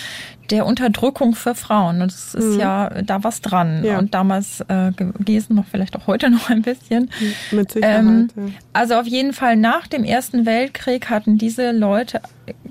[0.50, 2.02] der Unterdrückung für Frauen.
[2.02, 2.60] Und es ist mhm.
[2.60, 3.84] ja da was dran.
[3.84, 4.00] Ja.
[4.00, 7.10] Und damals äh, gewesen, noch vielleicht auch heute noch ein bisschen.
[7.52, 8.00] Mit Sicherheit.
[8.00, 8.44] Ähm, ja.
[8.74, 12.22] Also auf jeden Fall nach dem Ersten Weltkrieg hatten diese Leute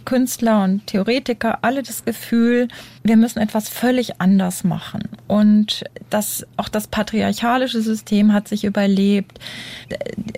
[0.00, 2.68] Künstler und Theoretiker alle das Gefühl,
[3.02, 5.02] wir müssen etwas völlig anders machen.
[5.28, 9.38] Und das, auch das patriarchalische System hat sich überlebt.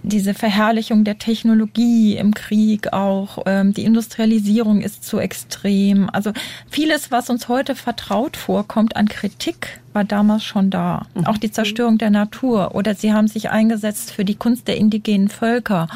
[0.02, 6.10] Diese Verherrlichung der Technologie im Krieg auch, ähm, die Industrialisierung ist zu extrem.
[6.10, 6.32] Also
[6.70, 11.06] vieles, was uns heute vertraut vorkommt an Kritik, war damals schon da.
[11.14, 11.26] Mhm.
[11.26, 12.74] Auch die Zerstörung der Natur.
[12.74, 15.88] Oder sie haben sich eingesetzt für die Kunst der indigenen Völker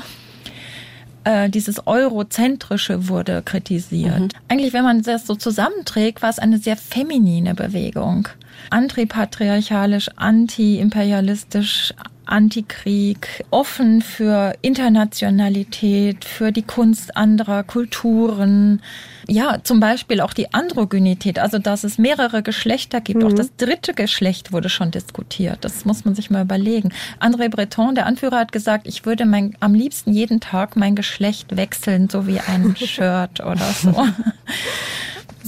[1.26, 4.20] äh, dieses Eurozentrische wurde kritisiert.
[4.20, 4.28] Mhm.
[4.48, 8.28] Eigentlich, wenn man das so zusammenträgt, war es eine sehr feminine Bewegung.
[8.70, 11.92] Antipatriarchalisch, anti-imperialistisch,
[12.26, 18.82] Antikrieg, offen für Internationalität, für die Kunst anderer Kulturen.
[19.28, 23.22] Ja, zum Beispiel auch die Androgynität, also dass es mehrere Geschlechter gibt.
[23.22, 23.28] Mhm.
[23.28, 25.58] Auch das dritte Geschlecht wurde schon diskutiert.
[25.62, 26.92] Das muss man sich mal überlegen.
[27.20, 31.56] André Breton, der Anführer, hat gesagt, ich würde mein, am liebsten jeden Tag mein Geschlecht
[31.56, 33.94] wechseln, so wie ein Shirt oder so.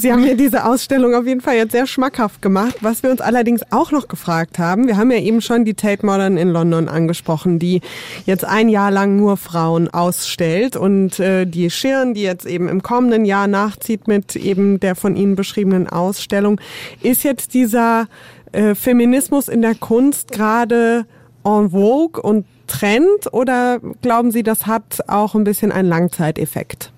[0.00, 2.76] Sie haben mir diese Ausstellung auf jeden Fall jetzt sehr schmackhaft gemacht.
[2.82, 6.06] Was wir uns allerdings auch noch gefragt haben, wir haben ja eben schon die Tate
[6.06, 7.80] Modern in London angesprochen, die
[8.24, 12.80] jetzt ein Jahr lang nur Frauen ausstellt und äh, die Schirn, die jetzt eben im
[12.80, 16.60] kommenden Jahr nachzieht mit eben der von Ihnen beschriebenen Ausstellung,
[17.02, 18.06] ist jetzt dieser
[18.52, 21.06] äh, Feminismus in der Kunst gerade
[21.42, 26.92] en vogue und Trend oder glauben Sie, das hat auch ein bisschen einen Langzeiteffekt?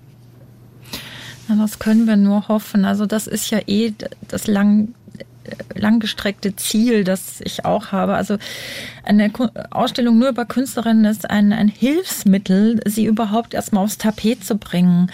[1.57, 2.85] Das können wir nur hoffen.
[2.85, 3.93] Also das ist ja eh
[4.27, 4.93] das lang
[5.75, 8.15] langgestreckte Ziel, das ich auch habe.
[8.15, 8.37] Also
[9.03, 9.31] eine
[9.71, 15.11] Ausstellung nur über Künstlerinnen ist ein, ein Hilfsmittel, sie überhaupt erstmal aufs Tapet zu bringen.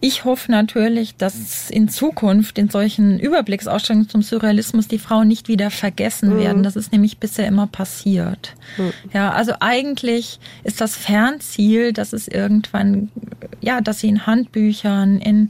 [0.00, 5.70] Ich hoffe natürlich, dass in Zukunft in solchen Überblicksausstellungen zum Surrealismus die Frauen nicht wieder
[5.70, 6.38] vergessen mhm.
[6.38, 6.62] werden.
[6.62, 8.54] Das ist nämlich bisher immer passiert.
[8.76, 8.92] Mhm.
[9.12, 13.10] Ja, also eigentlich ist das Fernziel, dass es irgendwann,
[13.60, 15.48] ja, dass sie in Handbüchern, in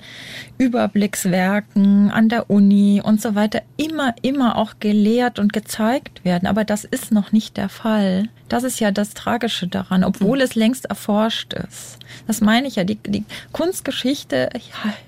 [0.59, 6.47] Überblickswerken, an der Uni und so weiter immer, immer auch gelehrt und gezeigt werden.
[6.47, 8.29] Aber das ist noch nicht der Fall.
[8.49, 10.45] Das ist ja das Tragische daran, obwohl mhm.
[10.45, 11.99] es längst erforscht ist.
[12.27, 12.85] Das meine ich ja.
[12.85, 14.51] Die, die Kunstgeschichte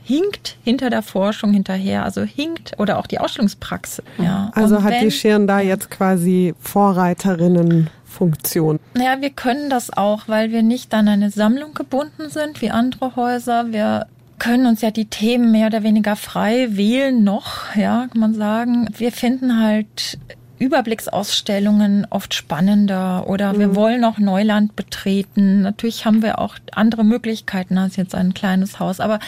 [0.04, 4.04] hinkt hinter der Forschung hinterher, also hinkt oder auch die Ausstellungspraxis.
[4.18, 4.50] Ja.
[4.54, 8.80] Also Und hat wenn, die Schirn da jetzt quasi Vorreiterinnen Funktion?
[8.96, 13.14] Ja, wir können das auch, weil wir nicht an eine Sammlung gebunden sind wie andere
[13.14, 13.70] Häuser.
[13.70, 14.06] Wir
[14.38, 18.88] können uns ja die Themen mehr oder weniger frei wählen noch, ja, kann man sagen.
[18.96, 20.18] Wir finden halt
[20.58, 23.58] Überblicksausstellungen oft spannender oder mhm.
[23.58, 25.62] wir wollen auch Neuland betreten.
[25.62, 29.18] Natürlich haben wir auch andere Möglichkeiten als jetzt ein kleines Haus, aber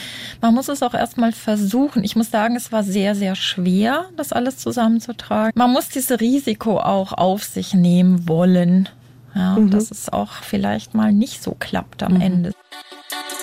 [0.40, 2.04] man muss es auch erstmal versuchen.
[2.04, 5.52] Ich muss sagen, es war sehr, sehr schwer, das alles zusammenzutragen.
[5.54, 8.88] Man muss dieses Risiko auch auf sich nehmen wollen.
[9.34, 9.70] Ja, mhm.
[9.70, 12.20] dass es auch vielleicht mal nicht so klappt am mhm.
[12.20, 12.52] Ende.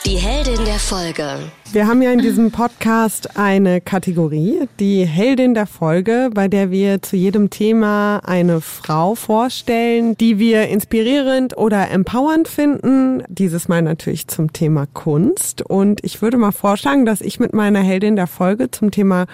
[0.07, 1.51] Die Heldin der Folge.
[1.73, 7.01] Wir haben ja in diesem Podcast eine Kategorie, die Heldin der Folge, bei der wir
[7.01, 13.21] zu jedem Thema eine Frau vorstellen, die wir inspirierend oder empowernd finden.
[13.27, 15.61] Dieses Mal natürlich zum Thema Kunst.
[15.61, 19.25] Und ich würde mal vorschlagen, dass ich mit meiner Heldin der Folge zum Thema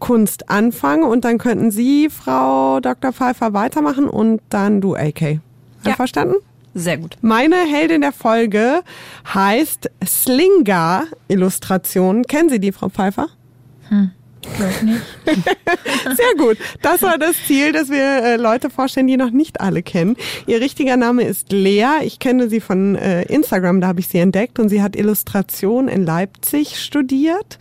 [0.00, 3.12] Kunst anfange und dann könnten Sie, Frau Dr.
[3.12, 5.38] Pfeiffer, weitermachen und dann du, AK.
[5.84, 6.34] Einverstanden?
[6.34, 6.55] Ja.
[6.78, 7.16] Sehr gut.
[7.22, 8.82] Meine Heldin der Folge
[9.32, 12.24] heißt Slinga Illustration.
[12.24, 13.28] Kennen Sie die, Frau Pfeiffer?
[13.88, 14.10] Hm.
[14.58, 15.02] Glaub nicht.
[16.16, 16.58] Sehr gut.
[16.82, 20.16] Das war das Ziel, dass wir äh, Leute vorstellen, die noch nicht alle kennen.
[20.46, 22.02] Ihr richtiger Name ist Lea.
[22.04, 25.88] Ich kenne sie von äh, Instagram, da habe ich sie entdeckt und sie hat Illustration
[25.88, 27.58] in Leipzig studiert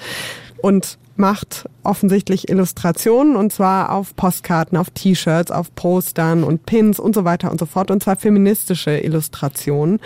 [0.58, 7.16] und macht offensichtlich Illustrationen und zwar auf Postkarten, auf T-Shirts, auf Postern und Pins und
[7.16, 10.00] so weiter und so fort und zwar feministische Illustrationen.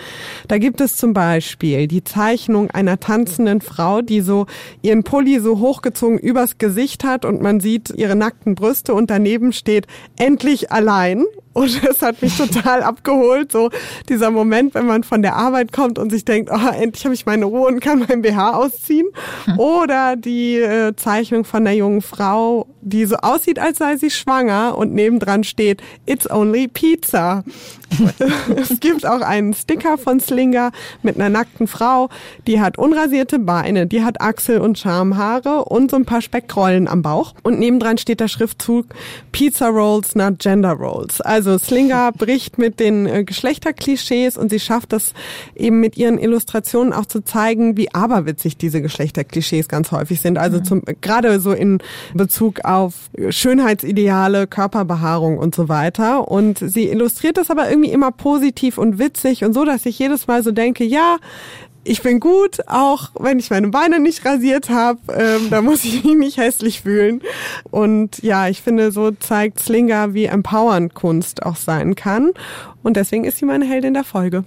[0.48, 4.46] Da gibt es zum Beispiel die Zeichnung einer tanzenden Frau, die so
[4.82, 9.52] ihren Pulli so hochgezogen übers Gesicht hat und man sieht ihre nackten Brüste und daneben
[9.52, 9.86] steht
[10.18, 13.70] endlich allein und es hat mich total abgeholt, so
[14.08, 17.26] dieser Moment, wenn man von der Arbeit kommt und sich denkt, oh, endlich habe ich
[17.26, 19.08] meine Ruhe und kann mein BH ausziehen.
[19.46, 19.58] Hm.
[19.58, 24.76] Oder die äh, Zeichnung von der jungen Frau, die so aussieht, als sei sie schwanger
[24.76, 27.44] und nebendran steht, It's only pizza.
[28.56, 30.70] es gibt auch einen Sticker von Slinger
[31.02, 32.08] mit einer nackten Frau,
[32.46, 37.02] die hat unrasierte Beine, die hat Achsel- und Schamhaare und so ein paar Speckrollen am
[37.02, 37.34] Bauch.
[37.42, 38.86] Und nebendran steht der Schriftzug
[39.32, 41.20] Pizza Rolls, not Gender Rolls.
[41.20, 45.14] Also Slinger bricht mit den äh, Geschlechterklischees und sie schafft es
[45.54, 50.38] eben mit ihren Illustrationen auch zu zeigen, wie aberwitzig diese Geschlechterklischees ganz häufig sind.
[50.38, 51.78] Also zum, gerade so in
[52.14, 52.94] Bezug auf
[53.30, 56.28] Schönheitsideale, Körperbehaarung und so weiter.
[56.28, 60.26] Und sie illustriert das aber irgendwie immer positiv und witzig und so, dass ich jedes
[60.26, 61.16] Mal so denke, ja,
[61.82, 65.00] ich bin gut, auch wenn ich meine Beine nicht rasiert habe.
[65.12, 67.22] Ähm, da muss ich mich nicht hässlich fühlen.
[67.70, 72.32] Und ja, ich finde, so zeigt Slinger, wie empowernd Kunst auch sein kann.
[72.82, 74.44] Und deswegen ist sie meine Heldin der Folge.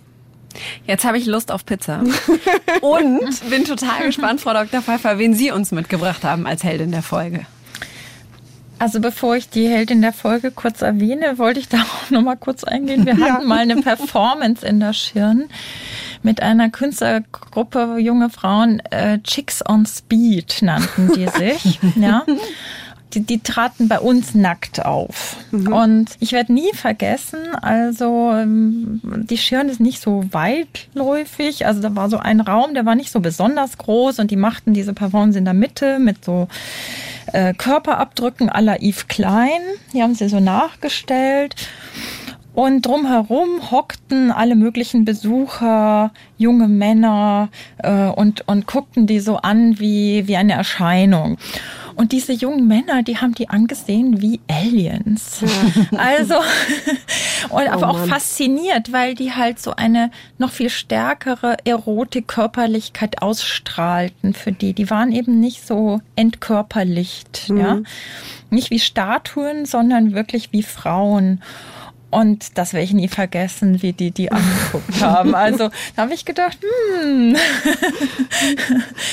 [0.86, 2.04] Jetzt habe ich Lust auf Pizza.
[2.82, 4.82] Und bin total gespannt, Frau Dr.
[4.82, 7.48] Pfeiffer, wen Sie uns mitgebracht haben als Heldin der Folge.
[8.78, 12.36] Also bevor ich die Heldin der Folge kurz erwähne, wollte ich da auch noch mal
[12.36, 13.06] kurz eingehen.
[13.06, 15.46] Wir hatten mal eine Performance in der Schirn
[16.24, 21.80] mit einer Künstlergruppe junge Frauen, äh, Chicks on Speed nannten die sich.
[21.96, 22.24] ja
[23.14, 25.38] die, die traten bei uns nackt auf.
[25.52, 25.74] Mhm.
[25.74, 31.66] Und ich werde nie vergessen, also ähm, die Schirn ist nicht so weitläufig.
[31.66, 34.74] Also da war so ein Raum, der war nicht so besonders groß und die machten
[34.74, 36.48] diese Performance in der Mitte mit so
[37.32, 39.62] äh, Körperabdrücken à la Yves Klein.
[39.94, 41.56] Die haben sie so nachgestellt.
[42.54, 49.80] Und drumherum hockten alle möglichen Besucher, junge Männer äh, und, und guckten die so an
[49.80, 51.38] wie, wie eine Erscheinung.
[51.96, 55.42] Und diese jungen Männer, die haben die angesehen wie Aliens.
[55.42, 55.48] Ja.
[56.04, 56.36] Also,
[57.50, 63.22] und aber oh auch fasziniert, weil die halt so eine noch viel stärkere Erotik, Körperlichkeit
[63.22, 64.74] ausstrahlten für die.
[64.74, 67.58] Die waren eben nicht so entkörperlicht, mhm.
[67.58, 67.80] ja.
[68.50, 71.42] Nicht wie Statuen, sondern wirklich wie Frauen.
[72.13, 75.34] Und das werde ich nie vergessen, wie die die angeguckt haben.
[75.43, 76.58] Also da habe ich gedacht,
[77.02, 77.36] hm,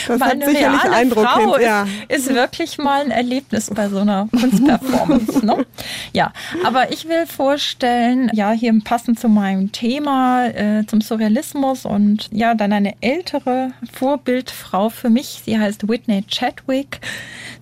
[0.07, 1.87] das weil eine reale Eindruck Frau hin, ja.
[2.09, 5.45] ist, ist, wirklich mal ein Erlebnis bei so einer Kunstperformance.
[5.45, 5.67] ne?
[6.13, 6.33] Ja,
[6.63, 12.55] aber ich will vorstellen, ja, hier passend zu meinem Thema, äh, zum Surrealismus und ja,
[12.55, 15.43] dann eine ältere Vorbildfrau für mich.
[15.45, 17.01] Sie heißt Whitney Chadwick.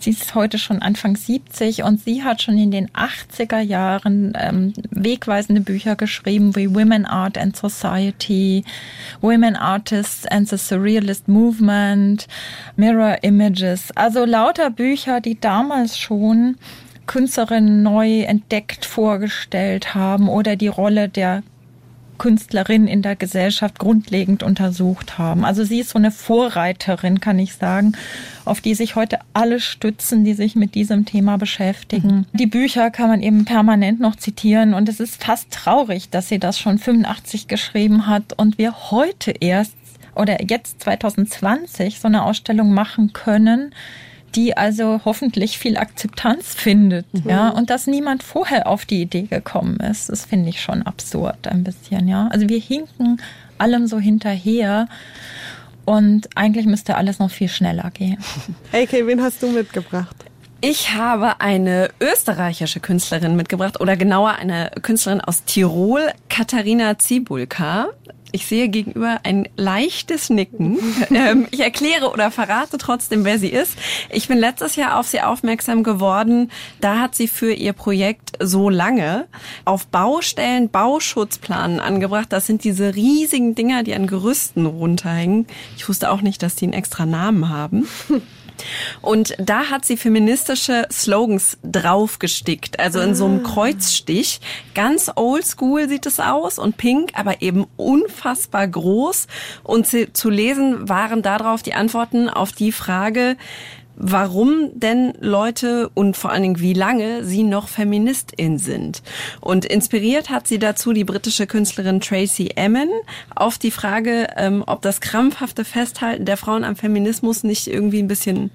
[0.00, 4.72] Sie ist heute schon Anfang 70 und sie hat schon in den 80er Jahren ähm,
[5.28, 8.64] wegweisende Bücher geschrieben wie Women Art and Society,
[9.20, 12.26] Women Artists and the Surrealist Movement,
[12.76, 13.90] Mirror Images.
[13.94, 16.56] Also lauter Bücher, die damals schon
[17.06, 21.42] Künstlerinnen neu entdeckt vorgestellt haben oder die Rolle der
[22.18, 25.44] Künstlerin in der Gesellschaft grundlegend untersucht haben.
[25.44, 27.92] Also sie ist so eine Vorreiterin, kann ich sagen,
[28.44, 32.08] auf die sich heute alle stützen, die sich mit diesem Thema beschäftigen.
[32.08, 32.26] Mhm.
[32.32, 36.38] Die Bücher kann man eben permanent noch zitieren und es ist fast traurig, dass sie
[36.38, 39.74] das schon 85 geschrieben hat und wir heute erst
[40.14, 43.72] oder jetzt 2020 so eine Ausstellung machen können,
[44.34, 47.30] die also hoffentlich viel Akzeptanz findet, mhm.
[47.30, 50.08] ja, und dass niemand vorher auf die Idee gekommen ist.
[50.08, 52.28] Das finde ich schon absurd ein bisschen, ja.
[52.28, 53.20] Also wir hinken
[53.58, 54.88] allem so hinterher
[55.84, 58.18] und eigentlich müsste alles noch viel schneller gehen.
[58.72, 60.16] AK, wen hast du mitgebracht?
[60.60, 67.90] Ich habe eine österreichische Künstlerin mitgebracht oder genauer eine Künstlerin aus Tirol, Katharina Zibulka.
[68.32, 70.78] Ich sehe gegenüber ein leichtes Nicken.
[71.10, 73.76] Ähm, ich erkläre oder verrate trotzdem, wer sie ist.
[74.10, 76.50] Ich bin letztes Jahr auf sie aufmerksam geworden.
[76.80, 79.26] Da hat sie für ihr Projekt so lange
[79.64, 82.26] auf Baustellen Bauschutzplanen angebracht.
[82.30, 85.46] Das sind diese riesigen Dinger, die an Gerüsten runterhängen.
[85.76, 87.88] Ich wusste auch nicht, dass die einen extra Namen haben.
[89.00, 93.48] Und da hat sie feministische Slogans draufgestickt, also in so einem ah.
[93.48, 94.40] Kreuzstich.
[94.74, 99.26] Ganz oldschool sieht es aus und pink, aber eben unfassbar groß.
[99.62, 103.36] Und zu lesen waren darauf die Antworten auf die Frage,
[104.00, 109.02] warum denn Leute und vor allen Dingen wie lange sie noch Feministin sind.
[109.40, 112.88] Und inspiriert hat sie dazu die britische Künstlerin Tracy Emin
[113.34, 118.08] auf die Frage, ähm, ob das krampfhafte Festhalten der Frauen am Feminismus nicht irgendwie ein
[118.08, 118.50] bisschen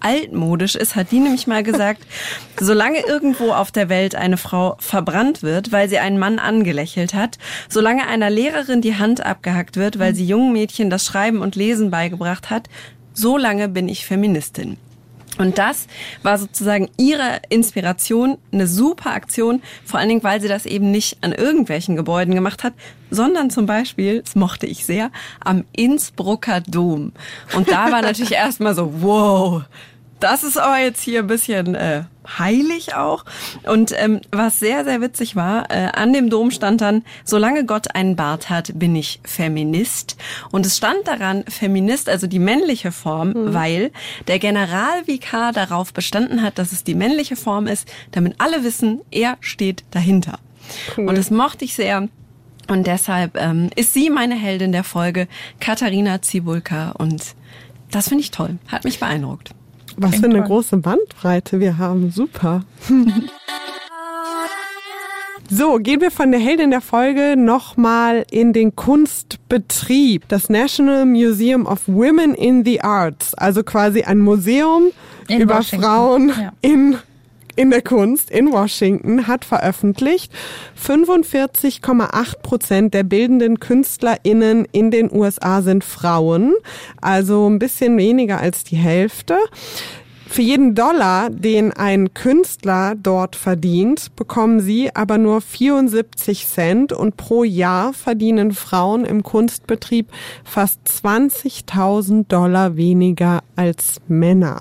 [0.00, 2.02] altmodisch ist, hat die nämlich mal gesagt,
[2.60, 7.38] solange irgendwo auf der Welt eine Frau verbrannt wird, weil sie einen Mann angelächelt hat,
[7.68, 11.90] solange einer Lehrerin die Hand abgehackt wird, weil sie jungen Mädchen das Schreiben und Lesen
[11.90, 12.68] beigebracht hat,
[13.14, 14.76] so lange bin ich Feministin.
[15.38, 15.86] Und das
[16.22, 21.18] war sozusagen ihre Inspiration, eine super Aktion, vor allen Dingen, weil sie das eben nicht
[21.22, 22.74] an irgendwelchen Gebäuden gemacht hat,
[23.10, 27.12] sondern zum Beispiel, das mochte ich sehr, am Innsbrucker Dom.
[27.54, 29.62] Und da war natürlich erstmal so, wow,
[30.22, 32.04] das ist aber jetzt hier ein bisschen äh,
[32.38, 33.24] heilig auch.
[33.64, 37.94] Und ähm, was sehr, sehr witzig war, äh, an dem Dom stand dann, solange Gott
[37.94, 40.16] einen Bart hat, bin ich Feminist.
[40.50, 43.54] Und es stand daran Feminist, also die männliche Form, mhm.
[43.54, 43.90] weil
[44.28, 49.36] der Generalvikar darauf bestanden hat, dass es die männliche Form ist, damit alle wissen, er
[49.40, 50.38] steht dahinter.
[50.96, 51.08] Cool.
[51.08, 52.08] Und das mochte ich sehr.
[52.68, 55.26] Und deshalb ähm, ist sie meine Heldin der Folge,
[55.58, 56.92] Katharina Zibulka.
[56.92, 57.34] Und
[57.90, 58.58] das finde ich toll.
[58.68, 59.54] Hat mich beeindruckt.
[59.96, 60.46] Was für eine toll.
[60.46, 62.10] große Bandbreite wir haben.
[62.10, 62.64] Super.
[65.54, 70.26] So, gehen wir von der Heldin der Folge nochmal in den Kunstbetrieb.
[70.28, 74.84] Das National Museum of Women in the Arts, also quasi ein Museum
[75.28, 75.84] in über Washington.
[75.84, 76.52] Frauen ja.
[76.62, 76.96] in
[77.56, 80.32] in der Kunst in Washington hat veröffentlicht,
[80.82, 86.54] 45,8 Prozent der bildenden KünstlerInnen in den USA sind Frauen,
[87.00, 89.38] also ein bisschen weniger als die Hälfte.
[90.32, 97.18] Für jeden Dollar, den ein Künstler dort verdient, bekommen sie aber nur 74 Cent und
[97.18, 100.08] pro Jahr verdienen Frauen im Kunstbetrieb
[100.42, 104.60] fast 20.000 Dollar weniger als Männer.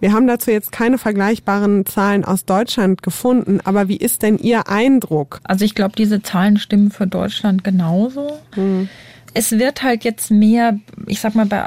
[0.00, 4.66] Wir haben dazu jetzt keine vergleichbaren Zahlen aus Deutschland gefunden, aber wie ist denn Ihr
[4.70, 5.40] Eindruck?
[5.44, 8.38] Also ich glaube, diese Zahlen stimmen für Deutschland genauso.
[8.54, 8.88] Hm.
[9.34, 11.66] Es wird halt jetzt mehr, ich sag mal, bei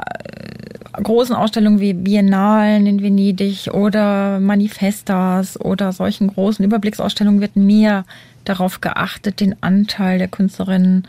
[1.02, 8.04] großen Ausstellungen wie Biennalen in Venedig oder Manifestas oder solchen großen Überblicksausstellungen wird mehr
[8.44, 11.06] darauf geachtet, den Anteil der Künstlerinnen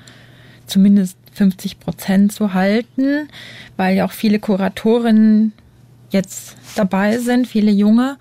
[0.65, 3.29] zumindest 50 Prozent zu halten,
[3.77, 5.53] weil ja auch viele Kuratorinnen
[6.09, 8.17] jetzt dabei sind, viele junge.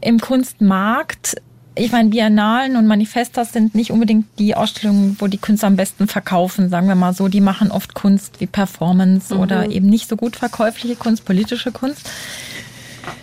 [0.00, 1.36] Im Kunstmarkt
[1.78, 6.08] ich meine, Biennalen und Manifestas sind nicht unbedingt die Ausstellungen, wo die Künstler am besten
[6.08, 7.28] verkaufen, sagen wir mal so.
[7.28, 9.40] Die machen oft Kunst wie Performance mhm.
[9.40, 12.10] oder eben nicht so gut verkäufliche Kunst, politische Kunst.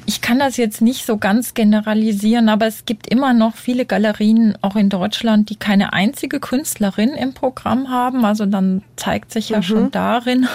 [0.07, 4.57] Ich kann das jetzt nicht so ganz generalisieren, aber es gibt immer noch viele Galerien,
[4.61, 8.25] auch in Deutschland, die keine einzige Künstlerin im Programm haben.
[8.25, 9.63] Also dann zeigt sich ja mhm.
[9.63, 10.47] schon darin,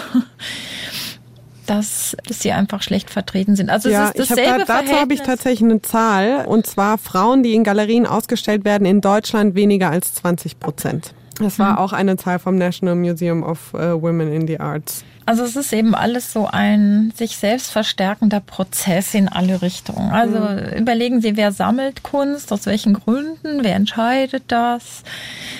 [1.67, 3.71] dass, dass sie einfach schlecht vertreten sind.
[3.71, 6.99] Also ja, es ist dasselbe hab da, Dazu habe ich tatsächlich eine Zahl und zwar
[6.99, 11.15] Frauen, die in Galerien ausgestellt werden, in Deutschland weniger als 20 Prozent.
[11.39, 11.79] Das war mhm.
[11.79, 15.05] auch eine Zahl vom National Museum of uh, Women in the Arts.
[15.27, 20.11] Also es ist eben alles so ein sich selbst verstärkender Prozess in alle Richtungen.
[20.11, 20.79] Also mhm.
[20.79, 25.03] überlegen Sie, wer sammelt Kunst, aus welchen Gründen, wer entscheidet das,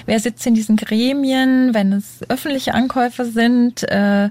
[0.07, 3.89] wer sitzt in diesen Gremien, wenn es öffentliche Ankäufe sind.
[3.89, 4.31] Äh,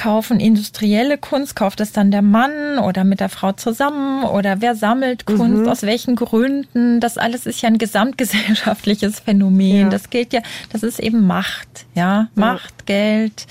[0.00, 1.54] kaufen industrielle Kunst?
[1.54, 4.24] Kauft es dann der Mann oder mit der Frau zusammen?
[4.24, 5.62] Oder wer sammelt Kunst?
[5.62, 5.68] Mhm.
[5.68, 7.00] Aus welchen Gründen?
[7.00, 9.76] Das alles ist ja ein gesamtgesellschaftliches Phänomen.
[9.76, 9.88] Ja.
[9.90, 10.40] Das gilt ja,
[10.72, 12.00] das ist eben Macht, ja.
[12.02, 12.28] ja.
[12.34, 13.46] Macht, Geld,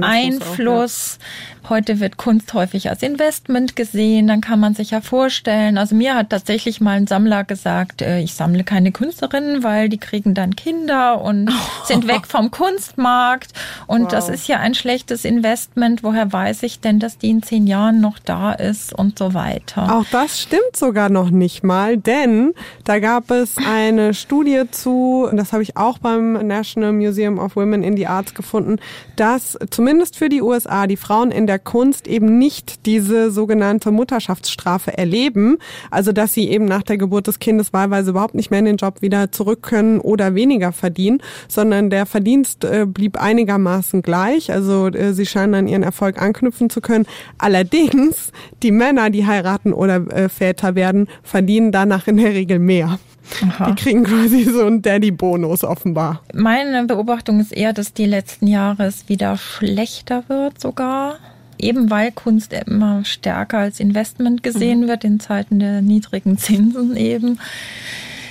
[0.00, 1.18] Einfluss.
[1.18, 1.59] Auch, ja.
[1.70, 5.78] Heute wird Kunst häufig als Investment gesehen, dann kann man sich ja vorstellen.
[5.78, 9.98] Also mir hat tatsächlich mal ein Sammler gesagt, äh, ich sammle keine Künstlerinnen, weil die
[9.98, 11.84] kriegen dann Kinder und oh.
[11.86, 13.52] sind weg vom Kunstmarkt.
[13.86, 14.08] Und wow.
[14.08, 16.02] das ist ja ein schlechtes Investment.
[16.02, 19.94] Woher weiß ich denn, dass die in zehn Jahren noch da ist und so weiter?
[19.94, 22.52] Auch das stimmt sogar noch nicht mal, denn
[22.82, 27.84] da gab es eine Studie zu, das habe ich auch beim National Museum of Women
[27.84, 28.80] in the Arts gefunden,
[29.14, 34.96] dass zumindest für die USA die Frauen in der Kunst eben nicht diese sogenannte Mutterschaftsstrafe
[34.96, 35.58] erleben,
[35.90, 38.76] also dass sie eben nach der Geburt des Kindes wahlweise überhaupt nicht mehr in den
[38.76, 44.88] Job wieder zurück können oder weniger verdienen, sondern der Verdienst äh, blieb einigermaßen gleich, also
[44.88, 47.06] äh, sie scheinen an ihren Erfolg anknüpfen zu können.
[47.38, 48.32] Allerdings,
[48.62, 52.98] die Männer, die heiraten oder äh, Väter werden, verdienen danach in der Regel mehr.
[53.42, 53.70] Aha.
[53.70, 56.22] Die kriegen quasi so einen Daddy-Bonus offenbar.
[56.34, 61.18] Meine Beobachtung ist eher, dass die letzten Jahre es wieder schlechter wird sogar
[61.60, 64.88] eben weil Kunst immer stärker als Investment gesehen mhm.
[64.88, 67.38] wird in Zeiten der niedrigen Zinsen eben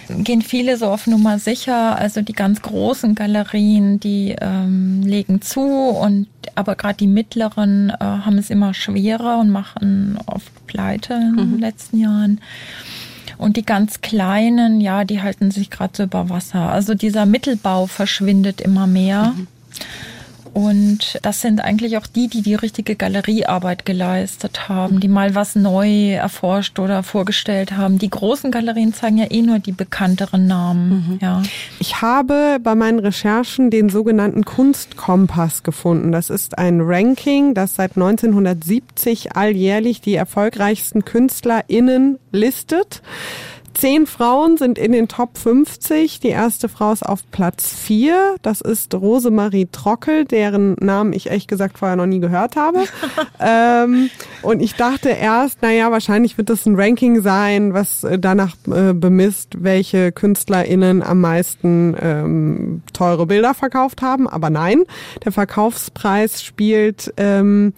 [0.10, 1.98] gehen viele so auf Nummer sicher.
[1.98, 8.04] Also die ganz großen Galerien, die ähm, legen zu und aber gerade die mittleren äh,
[8.04, 11.60] haben es immer schwerer und machen oft Pleite in den mhm.
[11.60, 12.42] letzten Jahren.
[13.38, 16.70] Und die ganz kleinen, ja, die halten sich gerade so über Wasser.
[16.72, 19.34] Also dieser Mittelbau verschwindet immer mehr.
[19.36, 19.48] Mhm.
[20.60, 25.56] Und das sind eigentlich auch die, die die richtige Galeriearbeit geleistet haben, die mal was
[25.56, 27.98] neu erforscht oder vorgestellt haben.
[27.98, 30.90] Die großen Galerien zeigen ja eh nur die bekannteren Namen.
[30.90, 31.20] Mhm.
[31.22, 31.44] Ja.
[31.80, 36.12] Ich habe bei meinen Recherchen den sogenannten Kunstkompass gefunden.
[36.12, 43.02] Das ist ein Ranking, das seit 1970 alljährlich die erfolgreichsten KünstlerInnen listet.
[43.80, 46.20] Zehn Frauen sind in den Top 50.
[46.20, 48.36] Die erste Frau ist auf Platz 4.
[48.42, 52.84] Das ist Rosemarie Trockel, deren Namen ich ehrlich gesagt vorher noch nie gehört habe.
[53.40, 54.10] ähm,
[54.42, 58.92] und ich dachte erst, naja, wahrscheinlich wird das ein Ranking sein, was äh, danach äh,
[58.92, 64.28] bemisst, welche KünstlerInnen am meisten ähm, teure Bilder verkauft haben.
[64.28, 64.84] Aber nein,
[65.24, 67.72] der Verkaufspreis spielt ähm,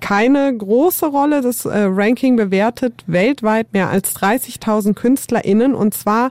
[0.00, 1.40] keine große Rolle.
[1.40, 6.30] Das äh, Ranking bewertet weltweit mehr als 30.000 KünstlerInnen KünstlerInnen und zwar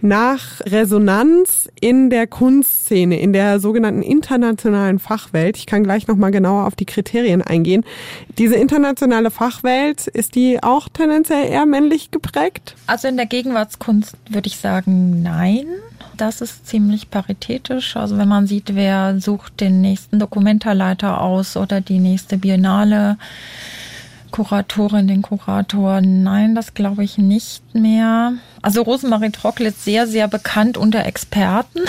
[0.00, 5.56] nach Resonanz in der Kunstszene, in der sogenannten internationalen Fachwelt.
[5.56, 7.84] Ich kann gleich nochmal genauer auf die Kriterien eingehen.
[8.38, 12.74] Diese internationale Fachwelt, ist die auch tendenziell eher männlich geprägt?
[12.86, 15.66] Also in der Gegenwartskunst würde ich sagen, nein.
[16.16, 17.96] Das ist ziemlich paritätisch.
[17.96, 23.18] Also wenn man sieht, wer sucht den nächsten Dokumentarleiter aus oder die nächste Biennale,
[24.30, 26.00] Kuratorin, den Kurator.
[26.00, 28.34] Nein, das glaube ich nicht mehr.
[28.62, 31.80] Also Rosemarie Trockel ist sehr, sehr bekannt unter Experten.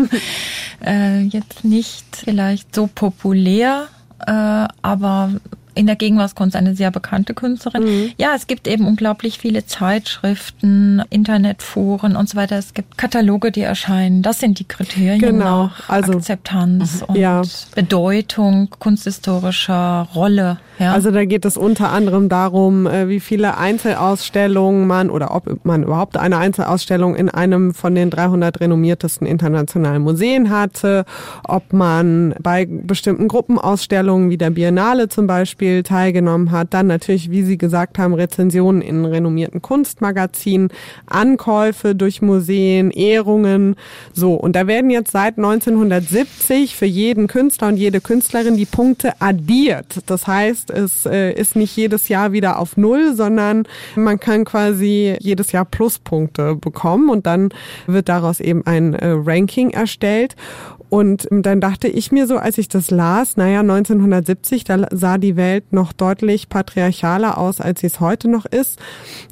[0.84, 3.88] äh, jetzt nicht vielleicht so populär,
[4.26, 5.30] äh, aber
[5.74, 7.84] in der Gegenwartskunst eine sehr bekannte Künstlerin.
[7.84, 8.12] Mhm.
[8.18, 12.56] Ja, es gibt eben unglaublich viele Zeitschriften, Internetforen und so weiter.
[12.56, 14.22] Es gibt Kataloge, die erscheinen.
[14.22, 15.64] Das sind die Kriterien genau.
[15.64, 17.06] nach also, Akzeptanz mhm.
[17.06, 17.42] und ja.
[17.74, 20.58] Bedeutung kunsthistorischer Rolle.
[20.82, 20.92] Ja.
[20.92, 25.82] Also da geht es unter anderem darum, äh, wie viele Einzelausstellungen man oder ob man
[25.82, 31.04] überhaupt eine Einzelausstellung in einem von den 300 renommiertesten internationalen Museen hatte,
[31.44, 36.74] ob man bei bestimmten Gruppenausstellungen wie der Biennale zum Beispiel Beispiel teilgenommen hat.
[36.74, 40.70] Dann natürlich, wie Sie gesagt haben, Rezensionen in renommierten Kunstmagazinen,
[41.06, 43.76] Ankäufe durch Museen, Ehrungen.
[44.12, 49.12] So, und da werden jetzt seit 1970 für jeden Künstler und jede Künstlerin die Punkte
[49.20, 50.00] addiert.
[50.06, 53.64] Das heißt, es äh, ist nicht jedes Jahr wieder auf Null, sondern
[53.94, 57.50] man kann quasi jedes Jahr Pluspunkte bekommen und dann
[57.86, 60.36] wird daraus eben ein äh, Ranking erstellt.
[60.92, 65.36] Und dann dachte ich mir so, als ich das las, naja, 1970, da sah die
[65.36, 68.78] Welt noch deutlich patriarchaler aus, als sie es heute noch ist.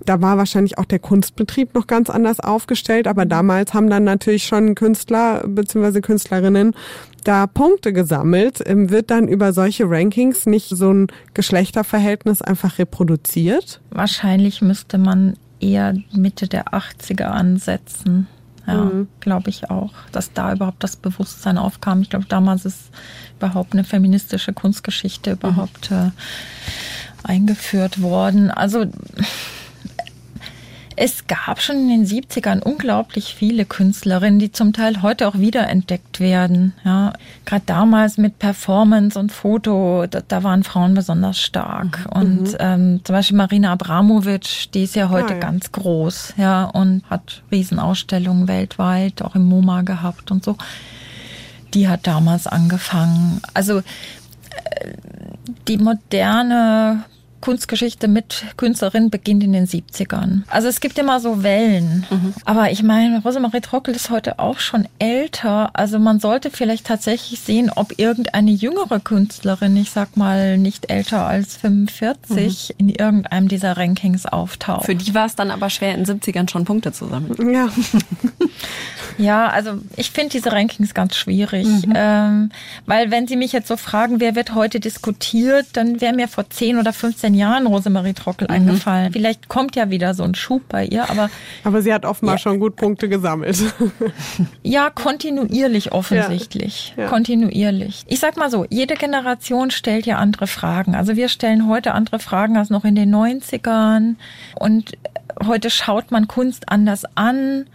[0.07, 4.45] Da war wahrscheinlich auch der Kunstbetrieb noch ganz anders aufgestellt, aber damals haben dann natürlich
[4.45, 6.01] schon Künstler bzw.
[6.01, 6.75] Künstlerinnen
[7.23, 8.63] da Punkte gesammelt.
[8.65, 13.81] Ähm, wird dann über solche Rankings nicht so ein Geschlechterverhältnis einfach reproduziert?
[13.91, 18.27] Wahrscheinlich müsste man eher Mitte der 80er ansetzen.
[18.67, 19.09] Ja, mhm.
[19.21, 22.03] glaube ich auch, dass da überhaupt das Bewusstsein aufkam.
[22.03, 22.91] Ich glaube, damals ist
[23.39, 25.97] überhaupt eine feministische Kunstgeschichte überhaupt mhm.
[25.97, 26.11] äh,
[27.23, 28.51] eingeführt worden.
[28.51, 28.87] Also
[31.03, 36.21] es gab schon in den 70ern unglaublich viele Künstlerinnen, die zum Teil heute auch wiederentdeckt
[36.21, 36.75] werden.
[36.85, 37.15] Ja,
[37.47, 42.01] gerade damals mit Performance und Foto, da, da waren Frauen besonders stark.
[42.05, 42.21] Mhm.
[42.21, 42.57] Und mhm.
[42.59, 45.41] ähm, zum Beispiel Marina Abramovic, die ist ja heute ja.
[45.41, 50.59] ganz groß, ja, und hat Riesenausstellungen weltweit, auch im MoMA gehabt und so.
[51.73, 53.41] Die hat damals angefangen.
[53.55, 53.83] Also äh,
[55.67, 57.05] die moderne
[57.41, 60.43] Kunstgeschichte mit Künstlerin beginnt in den 70ern.
[60.49, 62.07] Also es gibt immer so Wellen.
[62.11, 62.35] Mhm.
[62.45, 65.71] Aber ich meine, Rosemarie Trockel ist heute auch schon älter.
[65.75, 71.27] Also man sollte vielleicht tatsächlich sehen, ob irgendeine jüngere Künstlerin, ich sag mal nicht älter
[71.27, 72.89] als 45, mhm.
[72.89, 74.87] in irgendeinem dieser Rankings auftaucht.
[74.87, 77.53] Für die war es dann aber schwer, in den 70ern schon Punkte zu sammeln.
[77.53, 77.69] Ja.
[79.19, 81.67] ja, also ich finde diese Rankings ganz schwierig.
[81.67, 81.93] Mhm.
[81.95, 82.51] Ähm,
[82.87, 86.49] weil wenn Sie mich jetzt so fragen, wer wird heute diskutiert, dann wäre mir vor
[86.49, 88.55] 10 oder 15 15 Jahren Rosemarie Trockel mhm.
[88.55, 89.13] eingefallen.
[89.13, 91.31] Vielleicht kommt ja wieder so ein Schub bei ihr, aber.
[91.65, 92.39] Aber sie hat offenbar ja.
[92.39, 93.61] schon gut Punkte gesammelt.
[94.63, 96.95] Ja, kontinuierlich offensichtlich.
[96.97, 97.05] Ja.
[97.05, 97.09] Ja.
[97.09, 98.05] Kontinuierlich.
[98.07, 100.95] Ich sag mal so, jede Generation stellt ja andere Fragen.
[100.95, 104.17] Also wir stellen heute andere Fragen als noch in den 90ern.
[104.55, 104.93] Und
[105.45, 107.67] heute schaut man Kunst anders an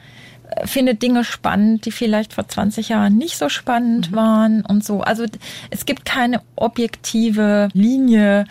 [0.64, 4.16] findet Dinge spannend, die vielleicht vor 20 Jahren nicht so spannend mhm.
[4.16, 5.02] waren und so.
[5.02, 5.26] Also
[5.70, 8.46] es gibt keine objektive Linie,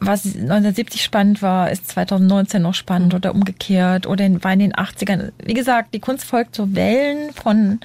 [0.00, 3.16] was 1970 spannend war, ist 2019 noch spannend mhm.
[3.16, 5.32] oder umgekehrt oder in, war in den 80ern.
[5.44, 7.80] Wie gesagt, die Kunst folgt so Wellen von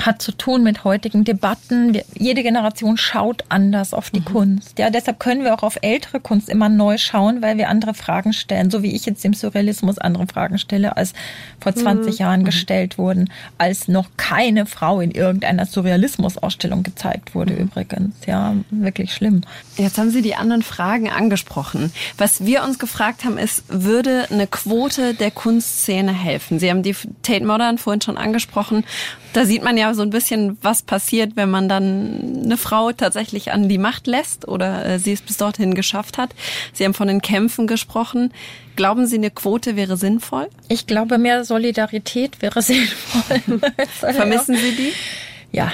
[0.00, 1.92] hat zu tun mit heutigen Debatten.
[1.94, 4.24] Wir, jede Generation schaut anders auf die mhm.
[4.24, 4.78] Kunst.
[4.78, 8.32] Ja, deshalb können wir auch auf ältere Kunst immer neu schauen, weil wir andere Fragen
[8.32, 11.14] stellen, so wie ich jetzt im Surrealismus andere Fragen stelle, als
[11.60, 12.18] vor 20 mhm.
[12.18, 12.44] Jahren mhm.
[12.44, 17.60] gestellt wurden, als noch keine Frau in irgendeiner Surrealismus-Ausstellung gezeigt wurde mhm.
[17.60, 18.14] übrigens.
[18.26, 19.42] Ja, wirklich schlimm.
[19.76, 21.92] Jetzt haben Sie die anderen Fragen angesprochen.
[22.18, 26.58] Was wir uns gefragt haben, ist, würde eine Quote der Kunstszene helfen?
[26.58, 28.84] Sie haben die Tate Modern vorhin schon angesprochen.
[29.32, 33.52] Da sieht man ja so ein bisschen, was passiert, wenn man dann eine Frau tatsächlich
[33.52, 36.34] an die Macht lässt oder äh, sie es bis dorthin geschafft hat.
[36.72, 38.32] Sie haben von den Kämpfen gesprochen.
[38.76, 40.48] Glauben Sie, eine Quote wäre sinnvoll?
[40.68, 43.60] Ich glaube, mehr Solidarität wäre sinnvoll.
[43.88, 44.92] Vermissen Sie die?
[45.50, 45.72] Ja,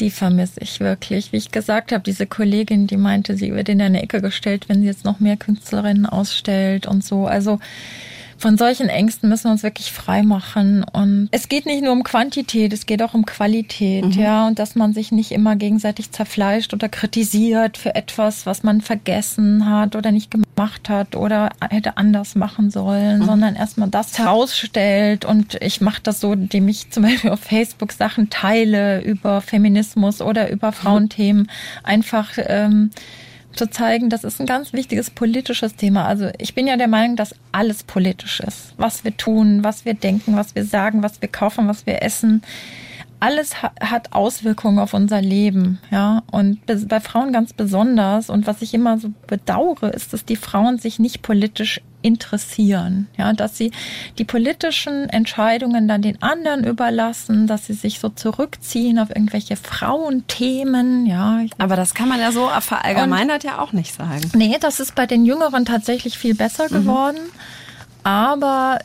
[0.00, 1.32] die vermisse ich wirklich.
[1.32, 4.80] Wie ich gesagt habe, diese Kollegin, die meinte, sie wird in eine Ecke gestellt, wenn
[4.80, 7.26] sie jetzt noch mehr Künstlerinnen ausstellt und so.
[7.26, 7.58] Also
[8.38, 10.84] von solchen Ängsten müssen wir uns wirklich frei machen.
[10.84, 14.10] Und es geht nicht nur um Quantität, es geht auch um Qualität, mhm.
[14.12, 14.46] ja.
[14.46, 19.68] Und dass man sich nicht immer gegenseitig zerfleischt oder kritisiert für etwas, was man vergessen
[19.68, 23.24] hat oder nicht gemacht hat oder hätte anders machen sollen, mhm.
[23.24, 25.24] sondern erstmal das herausstellt.
[25.24, 30.20] Und ich mache das so, indem ich zum Beispiel auf Facebook Sachen teile über Feminismus
[30.20, 31.50] oder über Frauenthemen.
[31.82, 32.90] Einfach ähm,
[33.56, 36.06] zu zeigen, das ist ein ganz wichtiges politisches Thema.
[36.06, 38.74] Also ich bin ja der Meinung, dass alles politisch ist.
[38.76, 42.42] Was wir tun, was wir denken, was wir sagen, was wir kaufen, was wir essen.
[43.18, 46.22] Alles hat Auswirkungen auf unser Leben, ja.
[46.30, 48.28] Und bei Frauen ganz besonders.
[48.28, 53.32] Und was ich immer so bedauere, ist, dass die Frauen sich nicht politisch interessieren, ja,
[53.32, 53.72] dass sie
[54.18, 61.06] die politischen Entscheidungen dann den anderen überlassen, dass sie sich so zurückziehen auf irgendwelche Frauenthemen,
[61.06, 61.40] ja.
[61.58, 64.30] Aber das kann man ja so verallgemeinert Und, ja auch nicht sagen.
[64.34, 66.74] Nee, das ist bei den Jüngeren tatsächlich viel besser mhm.
[66.74, 67.18] geworden.
[67.22, 67.56] Mhm
[68.06, 68.78] aber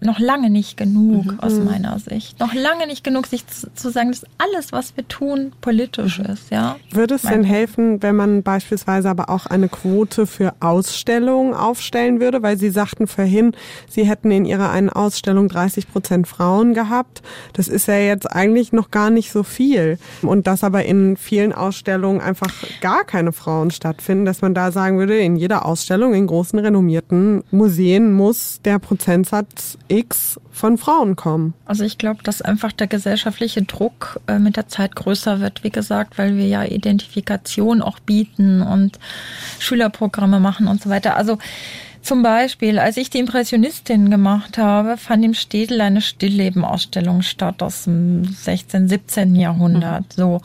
[0.00, 1.40] noch lange nicht genug mhm.
[1.40, 2.38] aus meiner Sicht.
[2.38, 6.26] Noch lange nicht genug, sich zu, zu sagen, dass alles, was wir tun, politisch mhm.
[6.26, 6.50] ist.
[6.50, 6.76] Ja?
[6.92, 12.42] Würde es denn helfen, wenn man beispielsweise aber auch eine Quote für Ausstellungen aufstellen würde?
[12.42, 13.52] Weil Sie sagten vorhin,
[13.88, 17.22] Sie hätten in Ihrer einen Ausstellung 30 Prozent Frauen gehabt.
[17.54, 19.98] Das ist ja jetzt eigentlich noch gar nicht so viel.
[20.22, 24.98] Und dass aber in vielen Ausstellungen einfach gar keine Frauen stattfinden, dass man da sagen
[24.98, 31.16] würde, in jeder Ausstellung in großen renommierten Museen muss muss der Prozentsatz X von Frauen
[31.16, 31.54] kommen.
[31.64, 35.70] Also ich glaube, dass einfach der gesellschaftliche Druck äh, mit der Zeit größer wird, wie
[35.70, 38.98] gesagt, weil wir ja Identifikation auch bieten und
[39.58, 41.16] Schülerprogramme machen und so weiter.
[41.16, 41.38] Also
[42.02, 47.84] zum Beispiel, als ich die Impressionistin gemacht habe, fand im Städel eine Stilllebenausstellung statt aus
[47.84, 49.34] dem 16., 17.
[49.34, 50.04] Jahrhundert.
[50.16, 50.20] Mhm.
[50.20, 50.42] So.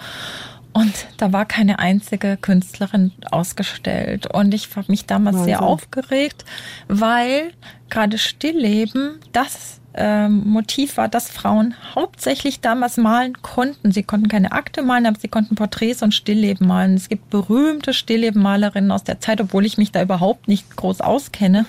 [0.74, 4.28] Und da war keine einzige Künstlerin ausgestellt.
[4.28, 5.50] Und ich habe mich damals Wahnsinn.
[5.50, 6.46] sehr aufgeregt,
[6.88, 7.52] weil
[7.90, 13.92] gerade Stillleben das ähm, Motiv war, dass Frauen hauptsächlich damals malen konnten.
[13.92, 16.96] Sie konnten keine Akte malen, aber sie konnten Porträts und Stillleben malen.
[16.96, 21.66] Es gibt berühmte Stilllebenmalerinnen aus der Zeit, obwohl ich mich da überhaupt nicht groß auskenne,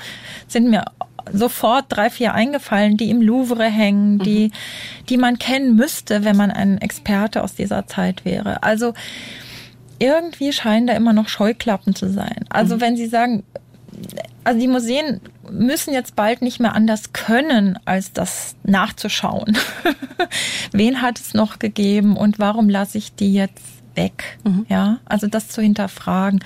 [0.46, 0.84] sind mir
[1.32, 5.06] sofort drei, vier eingefallen, die im Louvre hängen, die, mhm.
[5.08, 8.62] die man kennen müsste, wenn man ein Experte aus dieser Zeit wäre.
[8.62, 8.94] Also
[9.98, 12.44] irgendwie scheinen da immer noch Scheuklappen zu sein.
[12.48, 12.80] Also mhm.
[12.80, 13.44] wenn Sie sagen,
[14.44, 15.20] also die Museen
[15.50, 19.56] müssen jetzt bald nicht mehr anders können, als das nachzuschauen.
[20.72, 23.62] Wen hat es noch gegeben und warum lasse ich die jetzt
[23.94, 24.38] weg?
[24.44, 24.66] Mhm.
[24.68, 26.40] Ja, also das zu hinterfragen.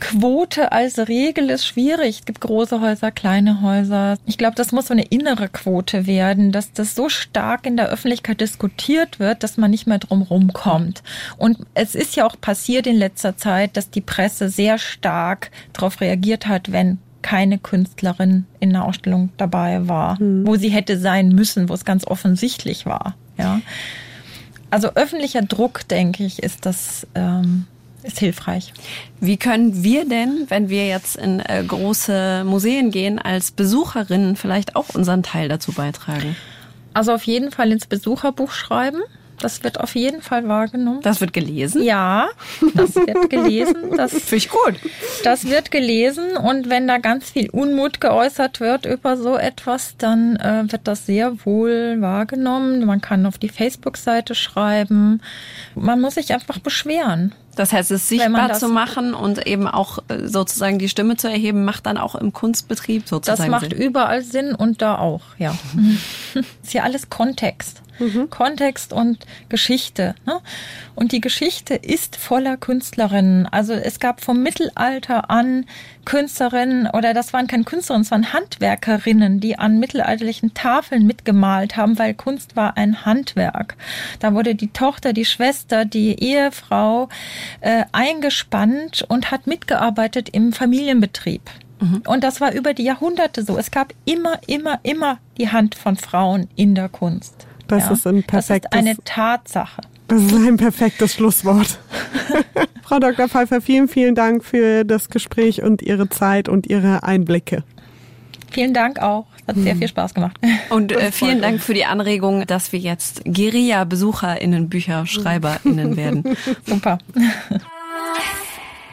[0.00, 2.20] Quote als Regel ist schwierig.
[2.20, 4.16] Es gibt große Häuser, kleine Häuser.
[4.26, 7.88] Ich glaube, das muss so eine innere Quote werden, dass das so stark in der
[7.88, 11.02] Öffentlichkeit diskutiert wird, dass man nicht mehr drum rumkommt.
[11.36, 16.00] Und es ist ja auch passiert in letzter Zeit, dass die Presse sehr stark darauf
[16.00, 20.46] reagiert hat, wenn keine Künstlerin in der Ausstellung dabei war, mhm.
[20.46, 23.14] wo sie hätte sein müssen, wo es ganz offensichtlich war.
[23.36, 23.60] Ja.
[24.70, 27.66] Also öffentlicher Druck, denke ich, ist das ähm,
[28.02, 28.72] ist hilfreich.
[29.20, 34.76] Wie können wir denn, wenn wir jetzt in äh, große Museen gehen, als Besucherinnen vielleicht
[34.76, 36.36] auch unseren Teil dazu beitragen?
[36.94, 39.00] Also auf jeden Fall ins Besucherbuch schreiben.
[39.40, 41.00] Das wird auf jeden Fall wahrgenommen.
[41.02, 41.82] Das wird gelesen?
[41.82, 42.28] Ja,
[42.74, 43.96] das wird gelesen.
[43.96, 44.74] Das finde ich gut.
[45.24, 50.36] Das wird gelesen und wenn da ganz viel Unmut geäußert wird über so etwas, dann
[50.36, 52.84] äh, wird das sehr wohl wahrgenommen.
[52.84, 55.22] Man kann auf die Facebook-Seite schreiben.
[55.74, 57.32] Man muss sich einfach beschweren.
[57.60, 61.66] Das heißt, es sichtbar zu machen und eben auch äh, sozusagen die Stimme zu erheben,
[61.66, 63.82] macht dann auch im Kunstbetrieb sozusagen Das macht Sinn.
[63.82, 65.54] überall Sinn und da auch, ja.
[66.62, 67.82] ist ja alles Kontext.
[68.00, 68.30] Mhm.
[68.30, 70.14] Kontext und Geschichte.
[70.26, 70.40] Ne?
[70.94, 73.46] Und die Geschichte ist voller Künstlerinnen.
[73.46, 75.66] Also es gab vom Mittelalter an
[76.04, 81.98] Künstlerinnen oder das waren keine Künstlerinnen, es waren Handwerkerinnen, die an mittelalterlichen Tafeln mitgemalt haben,
[81.98, 83.76] weil Kunst war ein Handwerk.
[84.18, 87.08] Da wurde die Tochter, die Schwester, die Ehefrau
[87.60, 91.42] äh, eingespannt und hat mitgearbeitet im Familienbetrieb.
[91.80, 92.02] Mhm.
[92.06, 93.58] Und das war über die Jahrhunderte so.
[93.58, 97.46] Es gab immer, immer, immer die Hand von Frauen in der Kunst.
[97.70, 97.92] Das ja.
[97.92, 98.70] ist ein perfektes.
[98.70, 99.82] Das ist eine Tatsache.
[100.08, 101.78] Das ist ein perfektes Schlusswort.
[102.82, 103.28] Frau Dr.
[103.28, 107.62] Pfeiffer, vielen, vielen Dank für das Gespräch und Ihre Zeit und Ihre Einblicke.
[108.50, 109.26] Vielen Dank auch.
[109.46, 110.36] Hat sehr viel Spaß gemacht.
[110.70, 116.36] Und äh, vielen Dank für die Anregung, dass wir jetzt Guerilla-BesucherInnen, BücherschreiberInnen werden.
[116.64, 116.98] Super.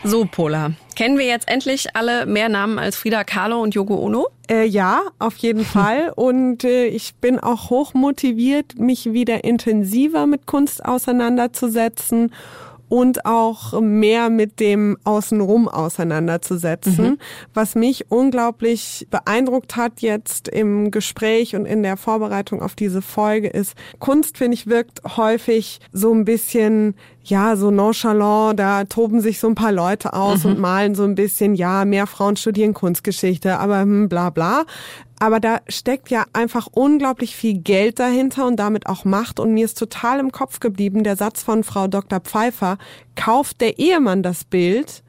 [0.03, 0.71] So, Pola.
[0.95, 4.27] Kennen wir jetzt endlich alle mehr Namen als Frida Kahlo und Yoko Ono?
[4.49, 6.11] Äh, ja, auf jeden Fall.
[6.15, 12.31] Und äh, ich bin auch hoch motiviert, mich wieder intensiver mit Kunst auseinanderzusetzen
[12.89, 17.11] und auch mehr mit dem Außenrum auseinanderzusetzen.
[17.11, 17.17] Mhm.
[17.53, 23.47] Was mich unglaublich beeindruckt hat jetzt im Gespräch und in der Vorbereitung auf diese Folge
[23.47, 26.95] ist, Kunst, finde ich, wirkt häufig so ein bisschen
[27.29, 30.51] ja, so nonchalant, da toben sich so ein paar Leute aus mhm.
[30.51, 34.63] und malen so ein bisschen, ja, mehr Frauen studieren Kunstgeschichte, aber hm, bla bla.
[35.19, 39.39] Aber da steckt ja einfach unglaublich viel Geld dahinter und damit auch Macht.
[39.39, 42.19] Und mir ist total im Kopf geblieben der Satz von Frau Dr.
[42.19, 42.77] Pfeiffer,
[43.15, 45.03] kauft der Ehemann das Bild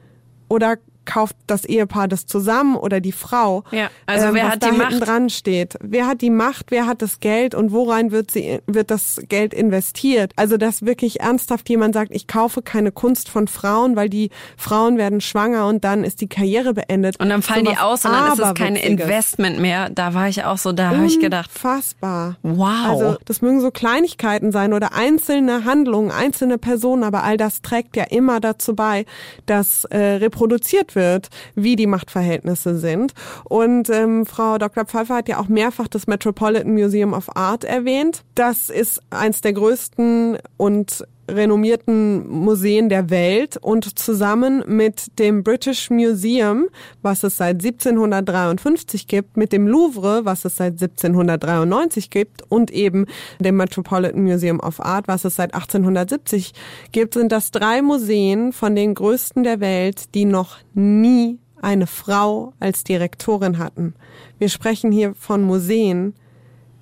[0.47, 0.77] oder
[1.09, 3.63] kauft das Ehepaar das zusammen oder die Frau.
[3.71, 4.99] Ja, also ähm, wer hat die Macht?
[4.99, 5.75] dran steht.
[5.81, 9.53] Wer hat die Macht, wer hat das Geld und worein wird sie wird das Geld
[9.53, 10.33] investiert?
[10.35, 14.99] Also dass wirklich ernsthaft jemand sagt, ich kaufe keine Kunst von Frauen, weil die Frauen
[14.99, 17.19] werden schwanger und dann ist die Karriere beendet.
[17.19, 19.89] Und dann fallen so die aus und dann ist es kein Investment mehr.
[19.89, 22.35] Da war ich auch so, da habe ich gedacht, unfassbar.
[22.43, 22.89] Wow.
[22.89, 27.95] Also das mögen so Kleinigkeiten sein oder einzelne Handlungen, einzelne Personen, aber all das trägt
[27.95, 29.05] ja immer dazu bei,
[29.47, 33.13] dass äh, reproduziert wird wird, wie die Machtverhältnisse sind.
[33.45, 34.85] Und ähm, Frau Dr.
[34.85, 38.23] Pfeiffer hat ja auch mehrfach das Metropolitan Museum of Art erwähnt.
[38.35, 45.89] Das ist eins der größten und renommierten Museen der Welt und zusammen mit dem British
[45.89, 46.67] Museum,
[47.01, 53.05] was es seit 1753 gibt, mit dem Louvre, was es seit 1793 gibt und eben
[53.39, 56.53] dem Metropolitan Museum of Art, was es seit 1870
[56.91, 62.53] gibt, sind das drei Museen von den größten der Welt, die noch nie eine Frau
[62.59, 63.93] als Direktorin hatten.
[64.37, 66.13] Wir sprechen hier von Museen,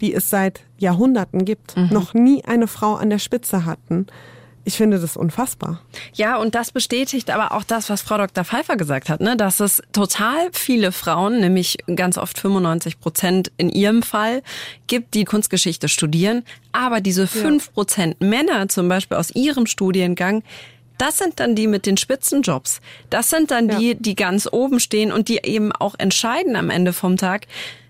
[0.01, 1.89] die es seit Jahrhunderten gibt, mhm.
[1.91, 4.07] noch nie eine Frau an der Spitze hatten.
[4.68, 5.80] Ich finde das unfassbar.
[6.13, 8.43] Ja, und das bestätigt aber auch das, was Frau Dr.
[8.43, 9.38] Pfeiffer gesagt hat, ne?
[9.38, 14.43] dass es total viele Frauen, nämlich ganz oft 95 Prozent in ihrem Fall,
[14.88, 16.43] gibt, die Kunstgeschichte studieren.
[16.74, 18.28] Aber diese fünf Prozent ja.
[18.28, 20.43] Männer zum Beispiel aus ihrem Studiengang,
[20.97, 22.82] das sind dann die mit den Spitzenjobs.
[23.09, 23.80] Das sind dann ja.
[23.80, 27.47] die, die ganz oben stehen und die eben auch entscheiden am Ende vom Tag,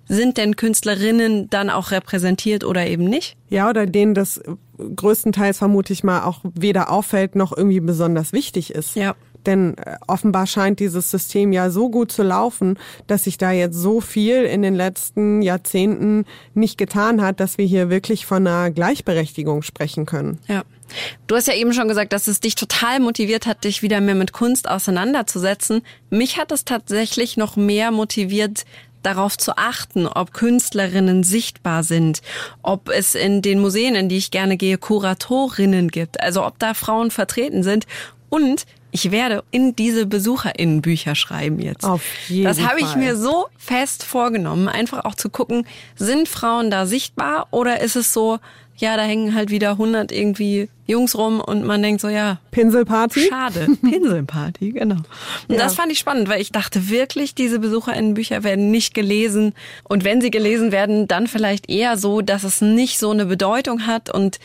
[0.10, 3.36] sind denn Künstlerinnen dann auch repräsentiert oder eben nicht?
[3.50, 4.42] Ja, oder denen das
[4.78, 8.96] größtenteils vermute ich mal auch weder auffällt noch irgendwie besonders wichtig ist.
[8.96, 9.16] Ja.
[9.46, 13.78] Denn äh, offenbar scheint dieses System ja so gut zu laufen, dass sich da jetzt
[13.78, 18.72] so viel in den letzten Jahrzehnten nicht getan hat, dass wir hier wirklich von einer
[18.72, 20.40] Gleichberechtigung sprechen können.
[20.48, 20.64] Ja.
[21.28, 24.16] Du hast ja eben schon gesagt, dass es dich total motiviert hat, dich wieder mehr
[24.16, 25.82] mit Kunst auseinanderzusetzen.
[26.10, 28.64] Mich hat es tatsächlich noch mehr motiviert,
[29.08, 32.22] darauf zu achten, ob Künstlerinnen sichtbar sind,
[32.62, 36.74] ob es in den Museen, in die ich gerne gehe, Kuratorinnen gibt, also ob da
[36.74, 37.86] Frauen vertreten sind
[38.30, 41.84] und ich werde in diese BesucherInnenbücher schreiben jetzt.
[41.84, 46.72] Auf jeden das habe ich mir so fest vorgenommen, einfach auch zu gucken, sind Frauen
[46.72, 48.40] da sichtbar oder ist es so,
[48.78, 52.40] ja, da hängen halt wieder 100 irgendwie Jungs rum und man denkt so, ja.
[52.52, 53.28] Pinselparty?
[53.28, 53.68] Schade.
[53.82, 54.96] Pinselparty, genau.
[55.48, 55.58] Und ja.
[55.58, 59.54] das fand ich spannend, weil ich dachte wirklich, diese BesucherInnenbücher werden nicht gelesen.
[59.84, 63.88] Und wenn sie gelesen werden, dann vielleicht eher so, dass es nicht so eine Bedeutung
[63.88, 64.40] hat und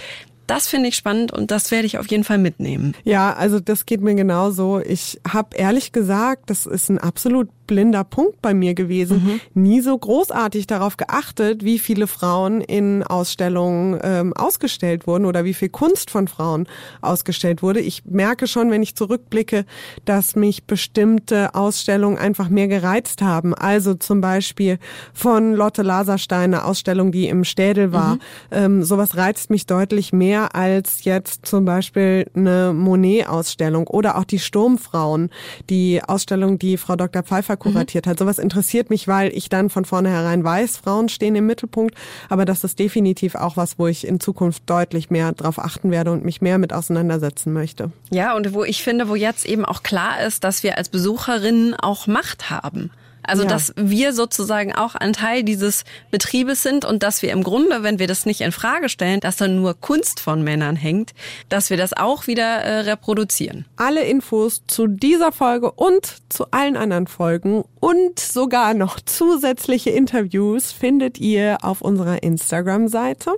[0.47, 2.95] das finde ich spannend und das werde ich auf jeden Fall mitnehmen.
[3.05, 4.81] Ja, also das geht mir genauso.
[4.81, 9.41] Ich habe ehrlich gesagt, das ist ein absolut blinder Punkt bei mir gewesen.
[9.55, 9.63] Mhm.
[9.63, 15.55] Nie so großartig darauf geachtet, wie viele Frauen in Ausstellungen ähm, ausgestellt wurden oder wie
[15.55, 16.67] viel Kunst von Frauen
[17.01, 17.81] ausgestellt wurde.
[17.81, 19.65] Ich merke schon, wenn ich zurückblicke,
[20.05, 23.55] dass mich bestimmte Ausstellungen einfach mehr gereizt haben.
[23.55, 24.79] Also zum Beispiel
[25.15, 28.17] von Lotte Laserstein, eine Ausstellung, die im Städel war.
[28.17, 28.21] Mhm.
[28.51, 34.41] Ähm, sowas reizt mich deutlich mehr als jetzt zum Beispiel eine Monet-Ausstellung oder auch die
[34.41, 35.31] Sturmfrauen,
[35.71, 37.23] die Ausstellung, die Frau Dr.
[37.23, 38.11] Pfeiffer kuratiert mhm.
[38.11, 38.19] hat.
[38.19, 41.95] Sowas interessiert mich, weil ich dann von vornherein weiß, Frauen stehen im Mittelpunkt,
[42.29, 46.13] aber das ist definitiv auch was, wo ich in Zukunft deutlich mehr drauf achten werde
[46.13, 47.93] und mich mehr mit auseinandersetzen möchte.
[48.11, 51.75] Ja, und wo ich finde, wo jetzt eben auch klar ist, dass wir als Besucherinnen
[51.75, 52.91] auch Macht haben.
[53.23, 53.49] Also, ja.
[53.49, 57.99] dass wir sozusagen auch ein Teil dieses Betriebes sind und dass wir im Grunde, wenn
[57.99, 61.13] wir das nicht in Frage stellen, dass da nur Kunst von Männern hängt,
[61.49, 63.67] dass wir das auch wieder äh, reproduzieren.
[63.77, 70.73] Alle Infos zu dieser Folge und zu allen anderen Folgen und sogar noch zusätzliche Interviews
[70.73, 73.33] findet ihr auf unserer Instagram-Seite.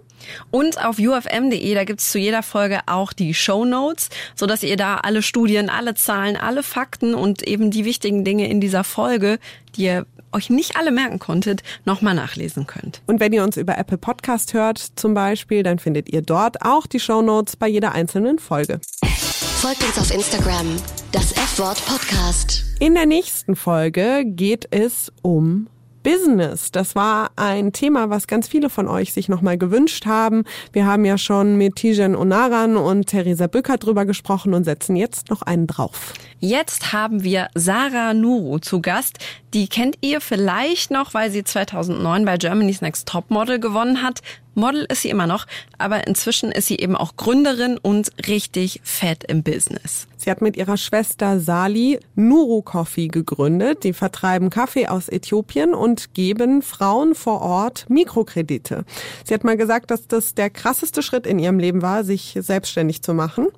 [0.50, 4.96] Und auf ufm.de, da gibt's zu jeder Folge auch die Show Notes, sodass ihr da
[4.96, 9.38] alle Studien, alle Zahlen, alle Fakten und eben die wichtigen Dinge in dieser Folge
[9.76, 13.02] die ihr euch nicht alle merken konntet, nochmal nachlesen könnt.
[13.06, 16.86] Und wenn ihr uns über Apple Podcast hört zum Beispiel, dann findet ihr dort auch
[16.86, 18.80] die Show Notes bei jeder einzelnen Folge.
[19.04, 20.76] Folgt uns auf Instagram,
[21.12, 22.64] das F-Wort Podcast.
[22.80, 25.68] In der nächsten Folge geht es um
[26.04, 26.70] Business.
[26.70, 30.44] Das war ein Thema, was ganz viele von euch sich nochmal gewünscht haben.
[30.72, 35.30] Wir haben ja schon mit Tijen Onaran und Theresa Bücker drüber gesprochen und setzen jetzt
[35.30, 36.12] noch einen drauf.
[36.38, 39.18] Jetzt haben wir Sarah Nuru zu Gast.
[39.54, 44.20] Die kennt ihr vielleicht noch, weil sie 2009 bei Germany's Next Topmodel gewonnen hat.
[44.56, 45.46] Model ist sie immer noch,
[45.78, 50.08] aber inzwischen ist sie eben auch Gründerin und richtig fett im Business.
[50.16, 53.84] Sie hat mit ihrer Schwester Sali Nuru Coffee gegründet.
[53.84, 58.84] Die vertreiben Kaffee aus Äthiopien und geben Frauen vor Ort Mikrokredite.
[59.22, 63.02] Sie hat mal gesagt, dass das der krasseste Schritt in ihrem Leben war, sich selbstständig
[63.02, 63.48] zu machen.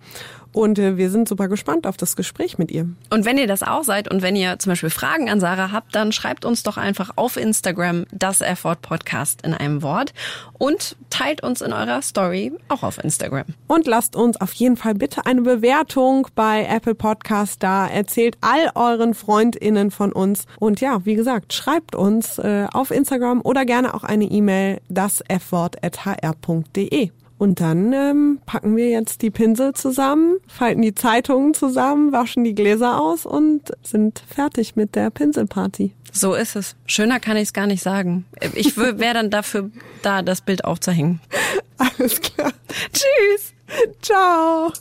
[0.57, 2.89] Und äh, wir sind super gespannt auf das Gespräch mit ihr.
[3.11, 5.95] Und wenn ihr das auch seid und wenn ihr zum Beispiel Fragen an Sarah habt,
[5.95, 10.15] dann schreibt uns doch einfach auf Instagram das F-Wort Podcast in einem Wort
[10.55, 13.45] und teilt uns in eurer Story auch auf Instagram.
[13.67, 17.87] Und lasst uns auf jeden Fall bitte eine Bewertung bei Apple Podcast da.
[17.87, 20.47] Erzählt all euren FreundInnen von uns.
[20.59, 25.23] Und ja, wie gesagt, schreibt uns äh, auf Instagram oder gerne auch eine E-Mail, das
[25.29, 27.11] fwort.hr.de.
[27.39, 32.55] Und dann ähm, packen wir jetzt die Pinsel zusammen, falten die Zeitungen zusammen, waschen die
[32.55, 35.93] Gläser aus und sind fertig mit der Pinselparty.
[36.13, 36.77] So ist es.
[36.87, 38.25] Schöner kann ich es gar nicht sagen.
[38.55, 39.71] Ich wäre dann dafür
[40.03, 41.21] da, das Bild aufzuhängen.
[41.77, 42.53] Alles klar.
[42.93, 43.56] Tschüss.
[44.03, 44.73] Ciao.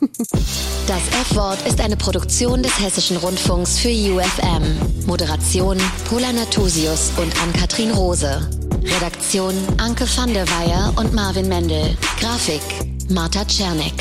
[0.86, 5.06] Das F-Wort ist eine Produktion des Hessischen Rundfunks für UFM.
[5.06, 5.78] Moderation
[6.08, 8.48] Pola Natusius und Ann-Kathrin Rose.
[8.82, 11.96] Redaktion Anke van der Weyer und Marvin Mendel.
[12.20, 12.62] Grafik
[13.08, 13.94] Marta Czernik.